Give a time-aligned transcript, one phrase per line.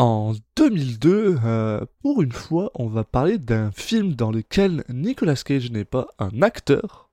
[0.00, 5.70] En 2002, euh, pour une fois, on va parler d'un film dans lequel Nicolas Cage
[5.70, 7.10] n'est pas un acteur,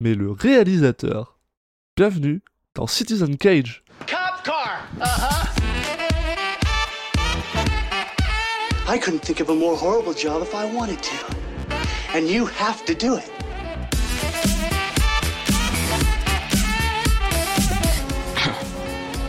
[0.00, 1.38] mais le réalisateur.
[1.94, 2.40] Bienvenue
[2.74, 3.84] dans Citizen Cage.
[4.06, 4.88] Cop car.
[4.98, 5.46] Uh huh.
[8.88, 12.16] I couldn't think of a more horrible job if I wanted to.
[12.16, 13.30] And you have to do it.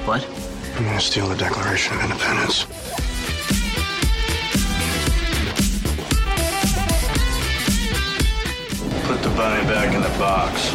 [0.06, 0.26] What?
[0.76, 2.66] I'm gonna steal the Declaration of Independence.
[9.06, 10.74] Put the bunny back in the box.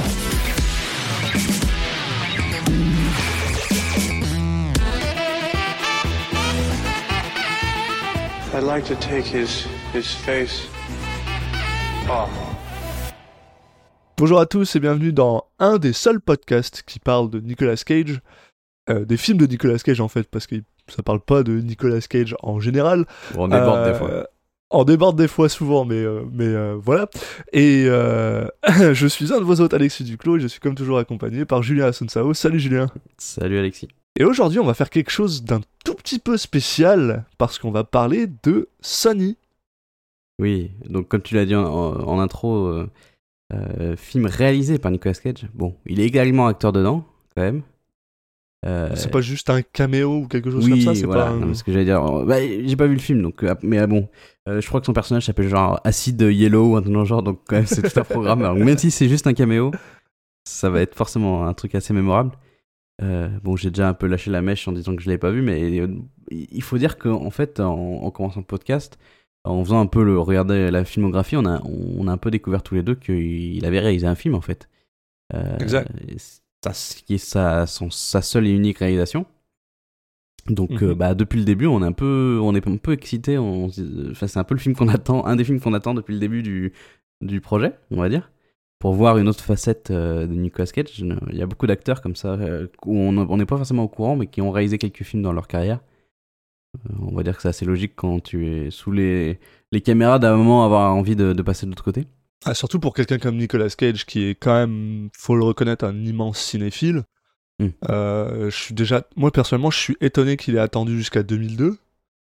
[8.55, 10.69] I'd like to take his his face
[12.09, 12.30] off.
[14.19, 18.21] Bonjour à tous et bienvenue dans un des seuls podcasts qui parle de Nicolas Cage,
[18.91, 20.56] euh, des films de Nicolas Cage en fait, parce que
[20.88, 23.05] ça parle pas de Nicolas Cage en général.
[23.34, 24.27] Bon, on déborde Euh, des fois.
[24.70, 27.09] On déborde des fois souvent, mais, euh, mais euh, voilà.
[27.54, 28.46] Et euh,
[28.93, 31.63] je suis un de vos hôtes, Alexis Duclos, et je suis comme toujours accompagné par
[31.63, 32.35] Julien Asunsao.
[32.35, 32.88] Salut Julien.
[33.16, 33.88] Salut Alexis.
[34.18, 37.85] Et aujourd'hui, on va faire quelque chose d'un tout petit peu spécial, parce qu'on va
[37.85, 39.37] parler de Sony.
[40.41, 42.91] Oui, donc comme tu l'as dit en, en intro, euh,
[43.54, 45.46] euh, film réalisé par Nicolas Cage.
[45.54, 47.04] Bon, il est également acteur dedans,
[47.35, 47.63] quand même.
[48.66, 51.30] Euh, C'est pas juste un caméo ou quelque chose oui, comme ça, c'est voilà, pas
[51.30, 52.04] un- non, ce que j'allais dire.
[52.04, 54.09] euh, bah, j'ai pas vu le film, donc, euh, mais euh, bon,
[54.48, 57.23] euh, je crois que son personnage s'appelle genre Acid Yellow ou un truc dans genre,
[57.23, 58.40] donc quand même c'est tout un programme.
[58.42, 59.70] Alors, même si c'est juste un caméo,
[60.45, 62.32] ça va être forcément un truc assez mémorable.
[63.01, 65.31] Euh, bon, j'ai déjà un peu lâché la mèche en disant que je l'avais pas
[65.31, 65.81] vu, mais
[66.32, 68.98] il faut dire qu'en fait, en, en commençant le podcast,
[69.44, 72.64] en faisant un peu le regarder la filmographie, on a, on a un peu découvert
[72.64, 74.69] tous les deux qu'il avait réalisé un film en fait.
[75.60, 75.92] Exact.
[76.72, 79.26] Ce qui est sa, son- sa seule et unique réalisation.
[80.48, 80.88] Donc, Mhm.
[80.91, 83.37] euh, bah, depuis le début, on est un peu, on est un peu excité.
[83.38, 83.66] On,
[84.10, 86.20] enfin, c'est un peu le film qu'on attend, un des films qu'on attend depuis le
[86.20, 86.72] début du,
[87.20, 88.31] du projet, on va dire,
[88.78, 90.98] pour voir une autre facette euh, de Nicolas Cage.
[91.00, 93.88] Il y a beaucoup d'acteurs comme ça euh, où on on n'est pas forcément au
[93.88, 95.80] courant, mais qui ont réalisé quelques films dans leur carrière.
[96.86, 99.38] Euh, on va dire que c'est assez logique quand tu es sous les,
[99.72, 102.06] les caméras d'un moment avoir envie de, de passer de l'autre côté.
[102.44, 106.04] Ah, surtout pour quelqu'un comme Nicolas Cage, qui est quand même, faut le reconnaître, un
[106.04, 107.03] immense cinéphile.
[107.59, 107.66] Mm.
[107.91, 111.77] Euh, je suis déjà, moi personnellement, je suis étonné qu'il ait attendu jusqu'à 2002.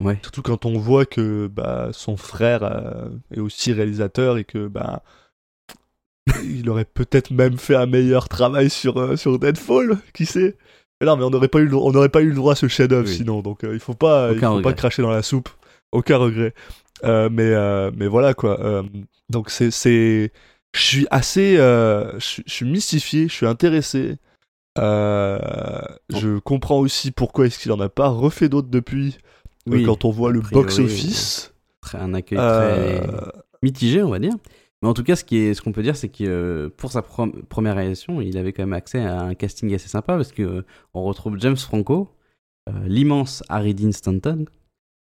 [0.02, 0.18] Ouais.
[0.22, 5.02] Surtout quand on voit que bah, son frère euh, est aussi réalisateur et que bah,
[6.44, 10.56] il aurait peut-être même fait un meilleur travail sur, euh, sur Deadfall, qui sait?
[11.00, 13.08] Mais non, mais on n'aurait pas eu, on pas eu le droit à ce chef-d'œuvre
[13.08, 13.14] Oui.
[13.14, 15.48] sinon, donc il faut pas, il faut pas cracher dans la soupe,
[15.94, 16.54] aucun regret.
[17.04, 18.60] Euh, mais, euh, mais voilà quoi.
[18.60, 18.82] euh,
[19.30, 20.32] donc c'est, c'est,
[20.74, 24.16] je suis assez, je suis- mystifié, je suis intéressé.
[24.76, 29.18] Je comprends aussi pourquoi est-ce qu'il en a pas refait d'autres depuis.
[29.66, 31.54] Oui, quand on voit le priori, box office.
[31.80, 33.06] Très- un accueil très
[33.62, 34.34] mitigé, on va dire.
[34.82, 37.00] Mais en tout cas, ce est, ce qu'on peut dire, c'est que euh, pour sa
[37.00, 40.62] première réalisation, il avait quand même accès à un casting assez sympa parce que euh,
[40.92, 42.10] on retrouve James Franco,
[42.68, 44.44] euh, l'immense Harry Dean Stanton,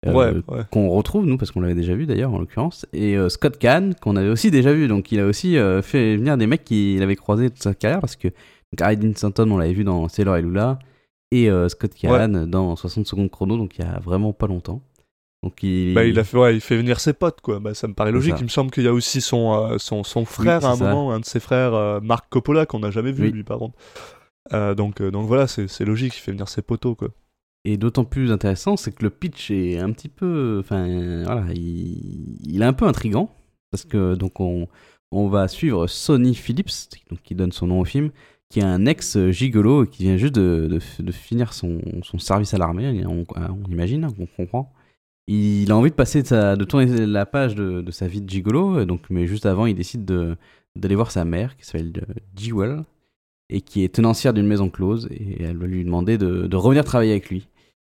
[0.07, 0.63] ouais, ouais.
[0.71, 3.95] qu'on retrouve nous parce qu'on l'avait déjà vu d'ailleurs en l'occurrence, et euh, Scott Kahn
[3.97, 4.87] qu'on avait aussi déjà vu.
[4.89, 8.01] Donc il a aussi euh, fait venir des mecs qu'il avait croisés toute sa carrière
[8.01, 8.29] parce que
[8.77, 10.79] Dean Stanton, on l'avait vu dans Sailor et Lula,
[11.31, 14.83] et euh, Scott Kahn dans 60 secondes chrono, donc il y a vraiment pas longtemps.
[15.45, 17.61] Donc il, Bah, il a fait, ouais, il fait venir ses potes, quoi.
[17.61, 18.33] Bah, ça me paraît logique.
[18.33, 18.39] ça.
[18.41, 20.85] Il me semble qu'il y a aussi son, euh, son, son frère à un ça.
[20.89, 23.31] moment, un de ses frères, euh, Marc Coppola, qu'on n'a jamais vu, Oui.
[23.33, 23.77] lui, par contre.
[24.53, 27.09] Euh, donc, euh, donc voilà, c'est c'est logique, il fait venir ses potos, quoi.
[27.65, 32.63] Et d'autant plus intéressant, c'est que le pitch est un petit peu, enfin, voilà, il,
[32.63, 33.35] est un peu intrigant
[33.71, 34.69] parce que donc on,
[35.11, 38.11] on va suivre Sonny Phillips, donc qui donne son nom au film,
[38.49, 42.55] qui est un ex gigolo et qui vient juste de, de, finir son, son service
[42.55, 44.73] à l'armée, on, on imagine, on comprend.
[45.27, 49.11] Il a envie de passer de, tourner la page de, sa vie de gigolo, donc
[49.11, 50.37] mais juste avant, il décide de
[50.77, 52.85] d'aller voir sa mère qui s'appelle euh, Jewel
[53.51, 56.85] et qui est tenancière d'une maison close et elle va lui demander de, de revenir
[56.85, 57.49] travailler avec lui.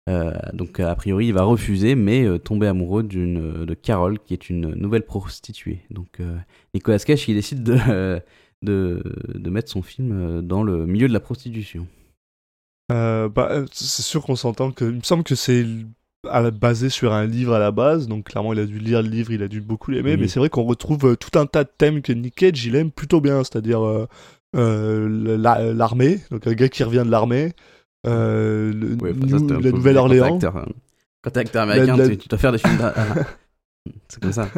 [0.08, 4.32] Euh, donc a priori il va refuser mais euh, tomber amoureux d'une de Carole qui
[4.34, 5.80] est une nouvelle prostituée.
[5.90, 6.36] Donc euh,
[6.74, 8.18] Nicolas Cage il décide de, euh,
[8.62, 9.02] de
[9.34, 11.86] de mettre son film euh, dans le milieu de la prostitution.
[12.90, 14.84] Euh, bah, euh, c'est sûr qu'on s'entend que.
[14.84, 15.64] Il me semble que c'est
[16.60, 19.32] basé sur un livre à la base, donc clairement il a dû lire le livre,
[19.32, 20.20] il a dû beaucoup l'aimer, Oui.
[20.20, 22.76] mais c'est vrai qu'on retrouve euh, tout un tas de thèmes que Nick Cage il
[22.76, 24.06] aime plutôt bien, c'est-à-dire euh, euh,
[24.54, 27.52] l'armée, donc un gars qui revient de l'armée,
[28.06, 30.38] euh, le- Ouais, enfin, ça, la Nouvelle-Orléans.
[31.22, 31.70] Quand t'es acteur, hein.
[31.70, 32.78] Américain, la- tu, tu dois faire des films.
[32.82, 32.94] ah,
[34.08, 34.48] c'est comme ça.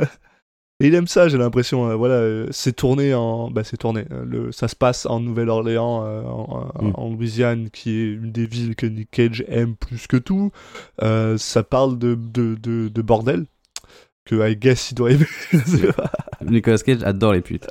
[0.80, 1.88] Et il aime ça, j'ai l'impression.
[1.90, 3.48] euh, voilà, euh, c'est tourné en.
[3.50, 4.06] Bah, c'est tourné.
[4.10, 4.50] euh, le...
[4.52, 6.70] Ça se passe en Nouvelle-Orléans, euh, en,
[7.10, 7.14] Mm.
[7.16, 10.50] Louisiane, qui est une des villes que Nick Cage aime plus que tout.
[11.02, 13.46] Euh, ça parle de, de, de, de bordel.
[14.24, 15.26] Que I guess il doit aimer.
[16.44, 17.68] Nicolas Cage adore les putes.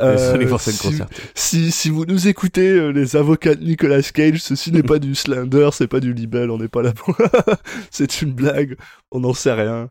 [0.00, 1.14] Euh, si- concertée.
[1.34, 5.14] Si, si vous nous écoutez, euh, les avocats de Nicolas Cage, ceci n'est pas du
[5.14, 7.16] Slender, c'est pas du libelle, on n'est pas là pour.
[7.90, 8.76] c'est une blague,
[9.10, 9.90] on n'en sait rien.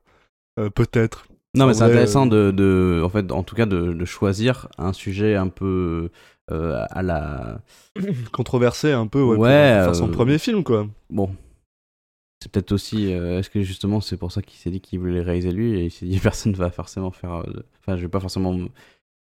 [0.59, 1.25] Euh, Peut-être.
[1.55, 4.93] Non, mais c'est intéressant de, de, en fait, en tout cas, de, de choisir un
[4.93, 6.09] sujet un peu
[6.49, 7.61] à la.
[8.33, 10.87] Controversé un peu, ouais, pour- Ouais, pour faire son premier film, quoi.
[11.09, 11.29] Bon.
[12.41, 13.13] C'est peut-être aussi.
[13.13, 15.85] euh, Est-ce que justement, c'est pour ça qu'il s'est dit qu'il voulait réaliser lui et
[15.85, 17.35] il s'est dit personne va forcément faire.
[17.35, 18.69] euh, Enfin, je vais pas forcément me-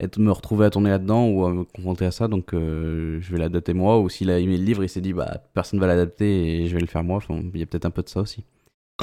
[0.01, 3.33] être, me retrouver à tourner là-dedans ou à me confronter à ça, donc euh, je
[3.33, 4.01] vais l'adapter moi.
[4.01, 6.75] Ou s'il a aimé le livre, il s'est dit bah personne va l'adapter et je
[6.75, 7.19] vais le faire moi.
[7.19, 8.45] Enfin, il y a peut-être un peu de ça aussi.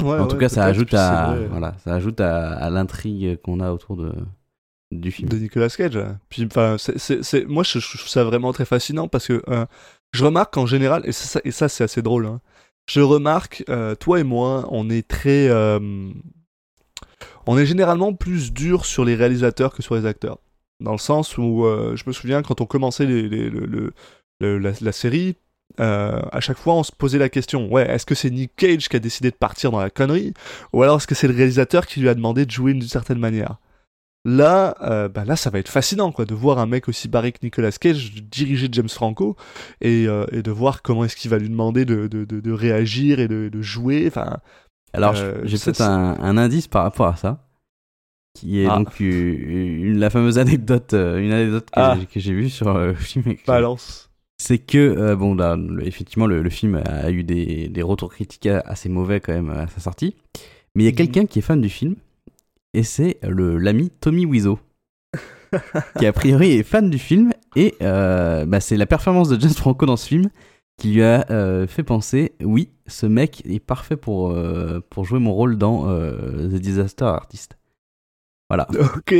[0.00, 3.60] Ouais, en tout ouais, cas, ça ajoute à voilà, ça ajoute à, à l'intrigue qu'on
[3.60, 4.12] a autour de
[4.92, 5.30] du film.
[5.30, 5.98] de Nicolas Cage.
[6.28, 9.66] Puis, enfin, c'est, moi, je, je trouve ça vraiment très fascinant parce que euh,
[10.12, 12.40] je remarque qu'en général, et ça, et ça c'est assez drôle, hein,
[12.88, 15.48] je remarque, euh, toi et moi, on est très.
[15.48, 15.78] euh,
[17.46, 20.38] on est généralement plus dur sur les réalisateurs que sur les acteurs.
[20.80, 23.06] Dans le sens où, euh, je me souviens, quand on commençait
[24.40, 25.36] la, la série,
[25.78, 28.96] à chaque fois, on se posait la question ouais, est-ce que c'est Nick Cage qui
[28.96, 30.32] a décidé de partir dans la connerie?
[30.72, 33.18] Ou alors est-ce que c'est le réalisateur qui lui a demandé de jouer d'une certaine
[33.18, 33.58] manière?
[34.24, 37.32] Là, euh, bah là, ça va être fascinant, quoi, de voir un mec aussi barré
[37.32, 39.36] que Nicolas Cage diriger James Franco
[39.80, 42.52] et, euh, et de voir comment est-ce qu'il va lui demander de, de, de, de
[42.52, 44.04] réagir et de, jouer.
[44.08, 44.38] Enfin,
[44.92, 47.46] Alors, Euh, j'ai ça, peut-être un, un indice par rapport à ça,
[48.34, 48.76] qui est Ah.
[48.78, 51.96] donc une, la fameuse anecdote, euh, une anecdote que Ah.
[51.98, 53.34] j'ai- que j'ai vue sur euh, le film.
[53.46, 54.10] balance.
[54.40, 58.12] C'est que, euh, bon, là, le- effectivement, le, le film a eu des, des retours
[58.12, 60.14] critiques assez mauvais quand même à sa sortie,
[60.74, 60.96] mais il y a Mhm.
[60.96, 61.96] quelqu'un qui est fan du film,
[62.74, 64.58] et c'est le l'ami Tommy Wiseau.
[65.98, 69.54] qui a priori est fan du film et euh, bah, c'est la performance de James
[69.54, 70.28] Franco dans ce film
[70.78, 75.18] qui lui a euh, fait penser oui ce mec est parfait pour euh, pour jouer
[75.18, 77.56] mon rôle dans The Disaster Artist
[78.50, 78.66] voilà
[78.96, 79.14] Ok.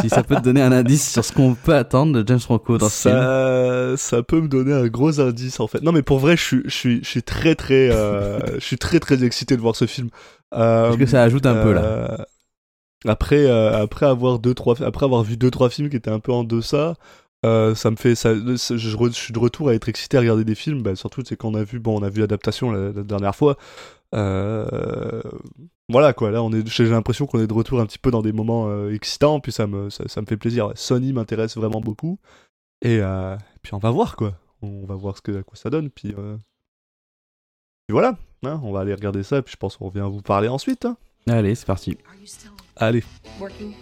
[0.00, 2.76] si ça peut te donner un indice sur ce qu'on peut attendre de James Franco
[2.76, 5.82] dans ce film ça, ça peut me donner un gros indice en fait.
[5.82, 8.76] Non mais pour vrai, je suis, je suis, je suis très très, euh, je suis
[8.78, 10.08] très très excité de voir ce film.
[10.54, 12.26] Euh, est-ce que ça ajoute un peu là
[13.06, 16.20] Après, euh, après avoir deux trois, après avoir vu deux trois films qui étaient un
[16.20, 16.94] peu en deçà,
[17.46, 20.54] euh, ça me fait, ça, je, suis de retour à être excité à regarder des
[20.56, 20.82] films.
[20.82, 23.56] Bah, surtout c'est qu'on a vu, bon, on a vu l'adaptation la, la dernière fois.
[24.14, 25.20] Euh,
[25.90, 28.22] voilà quoi, là on est, j'ai l'impression qu'on est de retour un petit peu dans
[28.22, 30.72] des moments euh, excitants, puis ça me, ça, ça me fait plaisir.
[30.74, 32.18] Sony m'intéresse vraiment beaucoup.
[32.82, 34.34] Et euh, puis on va voir quoi.
[34.62, 35.90] On va voir ce que, à quoi ça donne.
[35.90, 36.36] Puis, euh,
[37.86, 39.40] puis voilà, hein, on va aller regarder ça.
[39.42, 40.84] Puis je pense qu'on revient vous parler ensuite.
[40.84, 40.96] hein.
[41.26, 41.96] allez c'est parti
[42.80, 43.40] Are you still Allez.
[43.40, 43.74] working?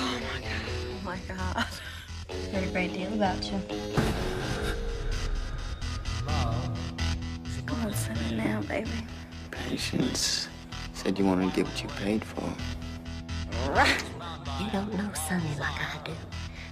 [0.00, 0.62] Oh my god.
[0.90, 1.66] Oh my god.
[2.52, 3.60] Heard a great deal about you.
[7.66, 8.90] Come on, Sonny, now, baby.
[9.50, 10.48] Patience.
[10.92, 12.42] Said you wanted to get what you paid for.
[14.60, 16.12] You don't know Sonny like I do.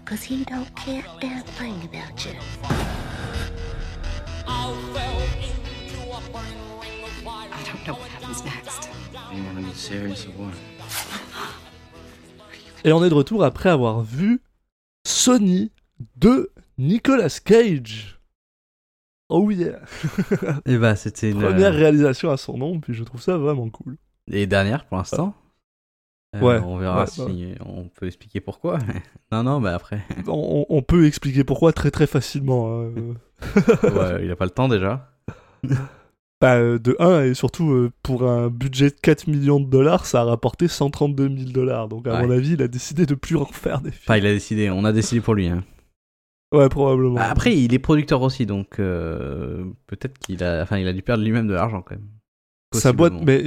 [0.04, 2.32] Cause he don't care a damn thing about you.
[7.50, 8.90] I don't know what happens next.
[9.32, 10.54] You want to get serious or what?
[12.84, 14.40] Et on est de retour après avoir vu
[15.06, 15.72] Sony
[16.16, 18.20] de Nicolas Cage.
[19.28, 19.80] Oh yeah.
[20.66, 23.96] et bah c'était une Première réalisation à son nom, puis je trouve ça vraiment cool.
[24.30, 25.34] et dernière pour l'instant
[26.36, 27.54] Euh, Ouais, on verra ouais, si ouais.
[27.64, 28.78] on peut expliquer pourquoi
[29.32, 32.82] non non mais après On, on peut expliquer pourquoi très très facilement.
[32.82, 32.90] hein.
[33.82, 35.10] ouais, il a pas le temps déjà
[36.40, 40.06] Bah, euh, de 1 et surtout euh, pour un budget de 4 millions de dollars,
[40.06, 41.88] ça a rapporté 132 000 dollars.
[41.88, 42.26] Donc à Ouais.
[42.26, 44.04] mon avis, il a décidé de plus en faire des films.
[44.06, 45.64] enfin il a décidé on a décidé pour lui hein.
[46.54, 47.16] Ouais, probablement.
[47.16, 51.02] Bah, Après, il est producteur aussi, donc euh, peut-être qu'il a, enfin, il a dû
[51.02, 52.08] perdre lui-même de l'argent quand même.
[52.72, 53.42] sa boîte, mais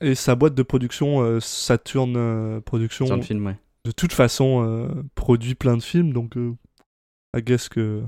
[0.00, 3.56] et sa boîte de production euh, Saturn Production, film, ouais.
[3.84, 6.34] de toute façon produit plein de films, donc
[7.36, 8.02] I guess que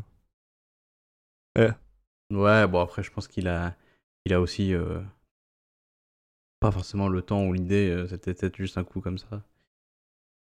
[2.30, 3.75] Ouais, bon après, je pense qu'il a,
[4.28, 5.00] il a aussi euh,
[6.61, 7.88] pas forcément le temps ou l'idée.
[7.90, 9.42] euh, C'était peut-être juste un coup comme ça.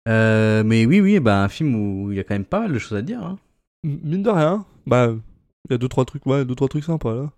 [0.08, 2.74] Euh, mais oui, oui, bah un film où il y a quand même pas mal
[2.74, 3.24] de choses à dire.
[3.24, 3.40] Hein.
[3.84, 5.10] mine de rien, bah
[5.68, 7.32] il y a deux trois trucs, ouais, deux trois trucs sympas là.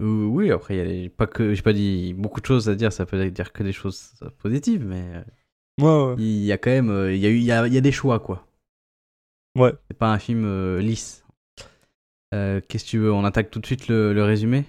[0.00, 2.74] Oui, après, il y a les- pas que, j'ai pas dit beaucoup de choses à
[2.74, 2.92] dire.
[2.92, 5.24] Ça peut dire que des choses positives, mais
[5.80, 6.14] Ouais, ouais.
[6.18, 7.80] il y a quand même, il y a eu, il y a, il y a
[7.80, 8.46] des choix quoi.
[9.56, 9.72] Ouais.
[9.88, 11.24] C'est pas un film euh, lisse.
[12.34, 14.64] Euh, Qu'est-ce que tu veux On attaque tout de suite le, le résumé?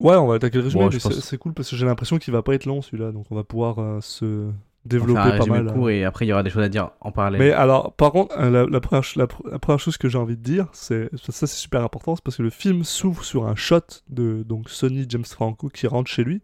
[0.00, 2.18] Ouais, on va attaquer le résumé, Bon, mais pense- c'est cool parce que j'ai l'impression
[2.18, 4.50] qu'il va pas être long celui-là, donc on va pouvoir euh, se
[4.84, 5.72] développer un pas mal.
[5.72, 5.90] court hein.
[5.90, 7.40] et après il y aura des choses à dire en parallèle.
[7.40, 10.08] Mais alors, par contre, euh, la, la première, ch- la, pr- la première chose que
[10.10, 13.24] j'ai envie de dire, c'est ça, c'est super important, c'est parce que le film s'ouvre
[13.24, 16.42] sur un shot de donc Sonny James Franco qui rentre chez lui,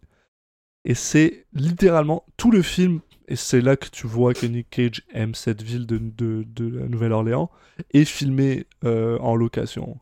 [0.84, 5.02] et c'est littéralement tout le film, et c'est là que tu vois que Nick Cage
[5.12, 7.50] aime cette ville de, de, de la Nouvelle-Orléans,
[7.92, 9.98] est filmé euh, en location.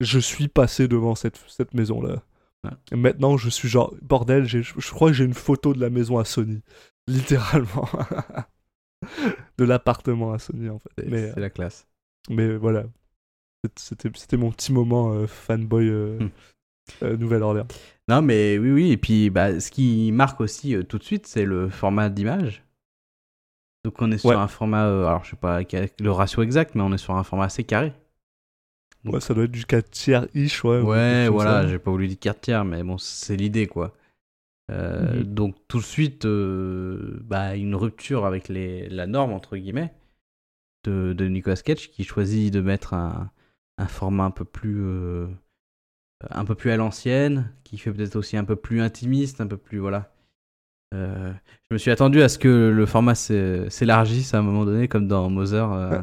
[0.00, 2.22] Je suis passé devant cette, cette maison-là.
[2.64, 2.96] Ouais.
[2.96, 6.18] Maintenant, je suis genre, bordel, je je crois que j'ai une photo de la maison
[6.18, 6.62] à Sony.
[7.08, 7.88] Littéralement.
[9.58, 10.90] de l'appartement à Sony, en fait.
[11.08, 11.86] C'est la classe.
[12.30, 12.84] mais voilà.
[13.76, 16.28] C'était mon petit moment euh, fanboy euh, Hmm.
[17.02, 17.66] euh, Nouvelle-Orléans.
[18.08, 18.90] Non, mais oui, oui.
[18.92, 22.62] Et puis, bah, ce qui marque aussi euh, tout de suite, c'est le format d'image.
[23.84, 24.36] Donc, on est sur Ouais.
[24.36, 27.22] un format, euh, alors je sais pas le ratio exact, mais on est sur un
[27.22, 27.92] format assez carré.
[29.04, 30.80] Ouais, ça doit être du 4 tiers ish, ouais.
[30.80, 33.94] Ouais, voilà, j'ai pas voulu dire quart tiers, mais bon, c'est l'idée, quoi.
[34.70, 35.22] Euh, Mhm.
[35.24, 39.92] Donc, tout de suite, euh, bah, une rupture avec les, la norme, entre guillemets,
[40.84, 43.30] de, de Nicolas Cage, qui choisit de mettre un,
[43.78, 44.80] un format un peu plus.
[44.82, 45.26] euh,
[46.30, 49.58] un peu plus à l'ancienne, qui fait peut-être aussi un peu plus intimiste, un peu
[49.58, 49.78] plus.
[49.78, 50.10] Voilà.
[50.92, 51.34] Je
[51.72, 55.08] me suis attendu à ce que le format s'é- s'élargisse à un moment donné, comme
[55.08, 55.98] dans Mother euh,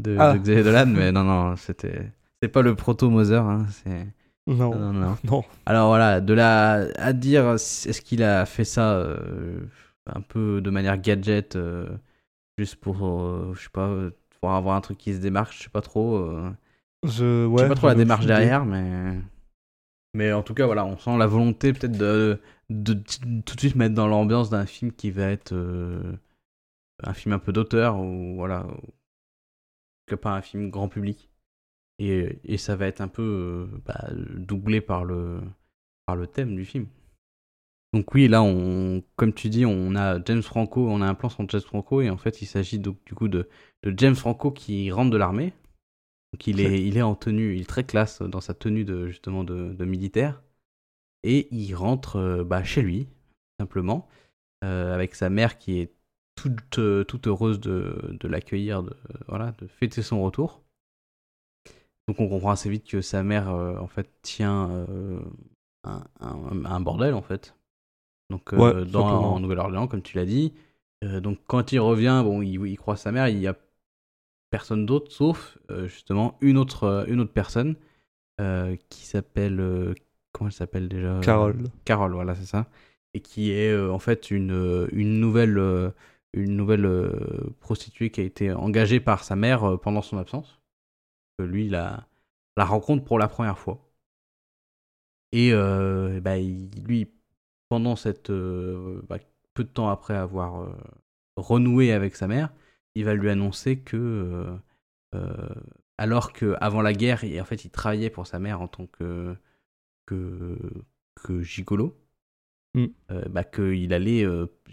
[0.00, 0.32] de, Ah.
[0.32, 2.12] de Xavier Dolan, mais non, non, c'était.
[2.42, 4.06] C'est pas le proto-Mother, hein, c'est.
[4.46, 5.16] Non, Non, non.
[5.66, 9.60] Alors voilà, de là à dire, est-ce qu'il a fait ça euh,
[10.06, 11.88] un peu de manière gadget, euh,
[12.58, 13.94] juste pour, euh, je sais pas,
[14.40, 16.16] pour avoir un truc qui se démarque, je sais pas trop.
[16.16, 16.50] euh,
[17.04, 19.18] Je, ouais, je sais pas trop la démarche derrière, mais.
[20.14, 22.40] Mais en tout cas, voilà, on sent la volonté peut-être de,
[22.70, 25.52] de, t- tout de suite mettre dans l'ambiance d'un film qui va être
[27.02, 28.66] un film un peu d'auteur, ou voilà,
[30.06, 31.28] que pas un film grand public.
[31.98, 35.40] Et, ça va être un peu euh, bah, doublé par le,
[36.06, 36.86] par le thème du film.
[37.94, 38.42] Donc oui, là,
[39.16, 42.10] comme tu dis, on a James Franco, on a un plan sur James Franco, et
[42.10, 43.48] en fait, il s'agit donc du coup de,
[43.82, 45.54] de James Franco qui rentre de l'armée.
[46.32, 49.06] Donc il est, il est en tenue, il est très classe dans sa tenue de
[49.06, 50.42] justement de, militaire,
[51.22, 53.08] et il rentre euh, bah, chez lui
[53.58, 54.06] simplement
[54.64, 55.94] euh, avec sa mère qui est
[56.36, 56.78] toute,
[57.08, 58.94] toute heureuse de, de l'accueillir, de
[59.26, 60.62] voilà, de fêter son retour.
[62.08, 65.20] Donc on comprend assez vite que sa mère euh, en fait tient euh,
[65.84, 67.54] un, un- un bordel en fait.
[68.30, 70.54] Donc euh, Ouais, dans en Nouvelle-Orléans comme tu l'as dit.
[71.02, 73.56] Donc quand il revient, bon, il, il croise sa mère, il y a
[74.50, 77.76] personne d'autre sauf justement une autre une autre personne
[78.88, 79.94] qui s'appelle
[80.32, 81.20] comment elle s'appelle déjà?
[81.20, 81.70] Carole.
[81.84, 82.66] Carole, voilà, c'est ça.
[83.14, 85.92] Et qui est en fait une, une nouvelle,
[86.34, 86.88] une nouvelle
[87.60, 90.58] prostituée qui a été engagée par sa mère pendant son absence.
[91.38, 92.06] Que lui, la,
[92.56, 93.80] la rencontre pour la première fois.
[95.32, 97.10] Et euh, bah, il- lui,
[97.68, 98.30] pendant cette.
[98.30, 99.18] euh, bah,
[99.54, 100.72] peu de temps après avoir euh,
[101.36, 102.52] renoué avec sa mère,
[102.94, 104.58] il va lui annoncer que.
[105.96, 109.36] alors qu'avant la guerre, il- en fait, il travaillait pour sa mère en tant que,
[110.06, 110.58] que,
[111.16, 111.98] que gigolo,
[112.74, 112.86] Mm.
[113.30, 114.26] bah, qu'il allait,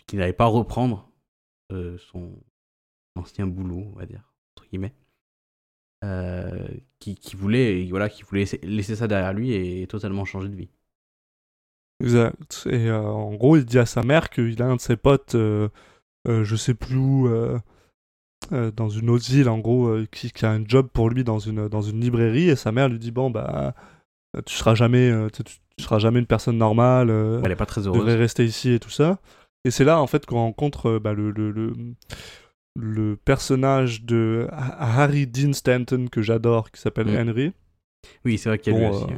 [0.08, 1.12] qu'il n'allait pas reprendre
[1.98, 2.34] son
[3.16, 4.96] ancien boulot, on va dire, entre guillemets.
[6.06, 6.52] Euh,
[7.00, 10.56] qui, qui voulait, voilà, qui voulait laisser, laisser ça derrière lui et totalement changer de
[10.56, 10.70] vie.
[12.04, 12.68] Exact.
[12.70, 15.36] Et euh, en gros, il dit à sa mère qu'il a un de ses potes,
[15.36, 15.70] euh,
[16.28, 17.60] euh, je sais plus où, euh,
[18.76, 21.68] dans une autre ville, en gros, qui, qui a un job pour lui dans une,
[21.68, 22.50] dans une librairie.
[22.50, 23.74] Et sa mère lui dit Bon, bah,
[24.46, 27.10] tu seras jamais, tu, tu seras jamais une personne normale.
[27.44, 28.00] Elle est pas très tu heureuse.
[28.00, 29.20] devrais rester ici et tout ça.
[29.64, 31.74] Et c'est là, en fait, qu'on rencontre bah, le, le, le,
[32.75, 37.29] le personnage de Ha- Harry Dean Stanton, que j'adore, qui s'appelle Mm.
[37.29, 37.53] Henry.
[38.25, 39.13] Oui, c'est vrai qu'il y a lui Bon, aussi.
[39.13, 39.17] euh,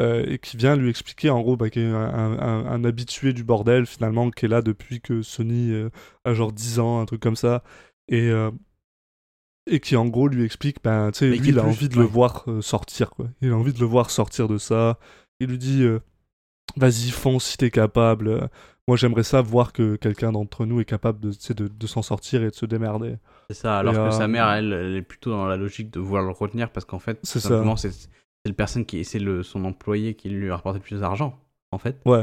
[0.00, 3.44] euh, et qui vient lui expliquer en gros bah, qu'il est un, un- habitué du
[3.44, 5.90] bordel finalement qui est là depuis que Sony euh,
[6.24, 7.62] a genre 10 ans, un truc comme ça.
[8.08, 8.50] Et, euh,
[9.70, 11.96] et qui en gros lui explique, ben, tu sais, lui il a plus- envie de
[11.96, 13.10] le voir sortir.
[13.10, 13.28] Quoi.
[13.42, 14.98] Il a envie de le voir sortir de ça.
[15.40, 15.84] Il lui dit,
[16.76, 18.48] vas-y fonce si t'es capable.
[18.86, 22.42] Moi j'aimerais ça voir que quelqu'un d'entre nous est capable de, de, de s'en sortir
[22.42, 23.16] et de se démerder.
[23.50, 25.90] C'est ça, alors Et, que euh, sa mère, elle, elle est plutôt dans la logique
[25.90, 28.08] de vouloir le retenir parce qu'en fait, C'est simplement, c'est c'est
[28.50, 31.38] le personne qui, c'est le son employé qui lui a rapporté le plus d'argent,
[31.72, 31.96] en fait.
[32.06, 32.22] Ouais.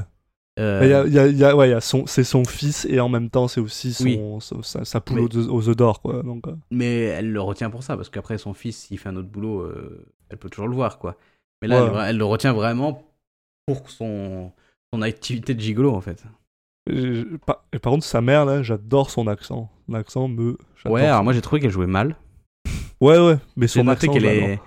[0.58, 2.86] Euh, y a, y a- y a- ouais, il y a son, c'est son fils
[2.90, 4.20] et en même temps c'est aussi son, Oui.
[4.40, 6.02] son- sa, sa poule Mais- aux, œufs- aux œufs d'or.
[6.02, 6.56] Quoi, donc, euh.
[6.72, 9.60] Mais elle le retient pour ça parce qu'après son fils, s'il fait un autre boulot,
[9.64, 11.18] euh, elle peut toujours le voir, quoi.
[11.62, 11.92] Mais là, Ouais.
[12.04, 13.04] elle, elle le retient vraiment
[13.66, 14.52] pour son
[14.94, 16.24] son activité de gigolo, en fait.
[16.90, 19.70] Et- et par, et par contre, sa mère, là, j'adore son accent.
[19.90, 20.58] L'accent me.
[20.86, 22.16] Ouais, alors son- moi j'ai trouvé qu'elle jouait mal.
[23.02, 24.14] Ouais, ouais, mais son accent.
[24.14, 24.60] qu'elle est,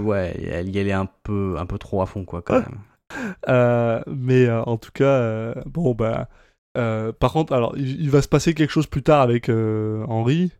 [0.00, 2.78] ouais, elle y allait un peu, un peu trop à fond, quoi, quand même.
[3.48, 6.28] Euh, mais euh, en tout cas, euh, bon, bah.
[6.74, 10.50] Par contre, alors, il, il va se passer quelque chose plus tard avec Henry.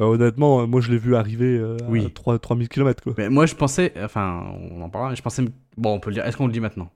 [0.00, 2.04] Euh, honnêtement, euh, moi je l'ai vu arriver euh, Oui.
[2.04, 3.14] à 3, 3000 km quoi.
[3.16, 5.44] Mais moi, je pensais, enfin, on en parlera, mais je pensais,
[5.76, 6.90] bon, on peut le dire, est-ce qu'on le dit maintenant?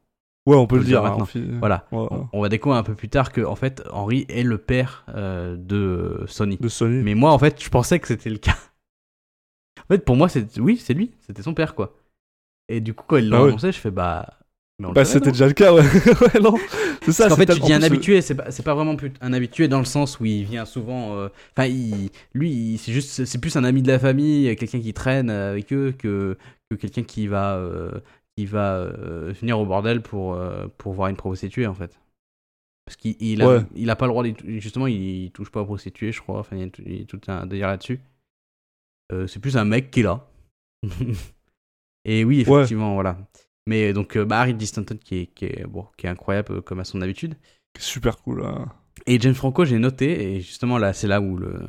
[0.46, 1.04] Ouais, on peut on le dire.
[1.04, 1.24] hein, maintenant.
[1.26, 1.86] fi- Voilà.
[1.92, 2.08] Ouais, ouais.
[2.10, 5.04] On, on va découvrir un peu plus tard que, en fait, Henry est le père
[5.14, 6.56] euh, de Sony.
[6.56, 7.02] De Sony.
[7.04, 8.56] Mais moi, en fait, je pensais que c'était le cas.
[9.90, 11.94] En fait, pour moi, c'est oui, c'est lui, c'était son père, quoi.
[12.68, 13.48] Et du coup, quand ils l'ont Ah ouais.
[13.50, 14.37] annoncé, je fais bah.
[14.80, 15.82] Bah, c'était déjà le cas, ouais.
[16.34, 16.54] ouais, non.
[17.02, 18.94] C'est ça, Parce qu'en fait, tu dis un euh, habitué, c'est pas, c'est pas vraiment
[18.94, 21.16] plus- un habitué dans le sens où il vient souvent.
[21.16, 24.80] euh, Enfin, il- lui, il- c'est juste, c'est plus un ami de la famille, quelqu'un
[24.80, 26.36] qui traîne avec eux que,
[26.70, 27.90] que quelqu'un qui va, euh,
[28.36, 31.98] qui va euh, venir au bordel pour, euh, pour voir une prostituée, en fait.
[32.86, 33.62] Parce qu'il il a, Ouais.
[33.74, 36.38] il a pas le droit, justement, il, touche pas aux prostituées, je crois.
[36.38, 37.98] Enfin, il y a tout, il y a tout un délire là-dessus.
[39.12, 40.24] Euh, c'est plus un mec qui est là.
[42.04, 43.18] Et oui, effectivement, voilà.
[43.68, 44.64] Mais donc, euh, bah, Harry D.
[44.64, 47.34] Stanton qui est, qui est, bon, qui est incroyable euh, comme à son habitude.
[47.78, 48.44] Super cool.
[48.44, 48.66] hein.
[49.06, 51.60] Et James Franco, j'ai noté, et justement là, c'est là où le,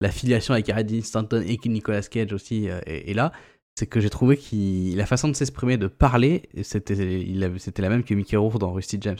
[0.00, 3.32] la filiation avec Harry Dean Stanton et Nicolas Cage aussi euh, est, est là.
[3.78, 6.96] C'est que j'ai trouvé que la façon de s'exprimer, de parler, c'était
[7.58, 9.18] c'était la même que Mickey Rourke dans Rusty James.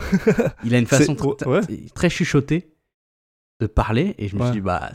[0.64, 1.60] Il a une façon tr- ouais.
[1.94, 2.70] très chuchotée
[3.60, 4.46] de parler, et je me Ouais.
[4.48, 4.90] suis dit, bah,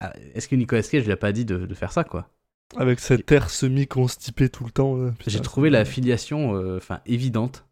[0.00, 2.28] ah, est-ce que Nicolas Cage lui a pas dit de, de faire ça, quoi?
[2.76, 4.96] Avec cet air semi-constipé tout le temps.
[4.96, 5.12] là.
[5.26, 7.66] J'ai trouvé la filiation euh, évidente.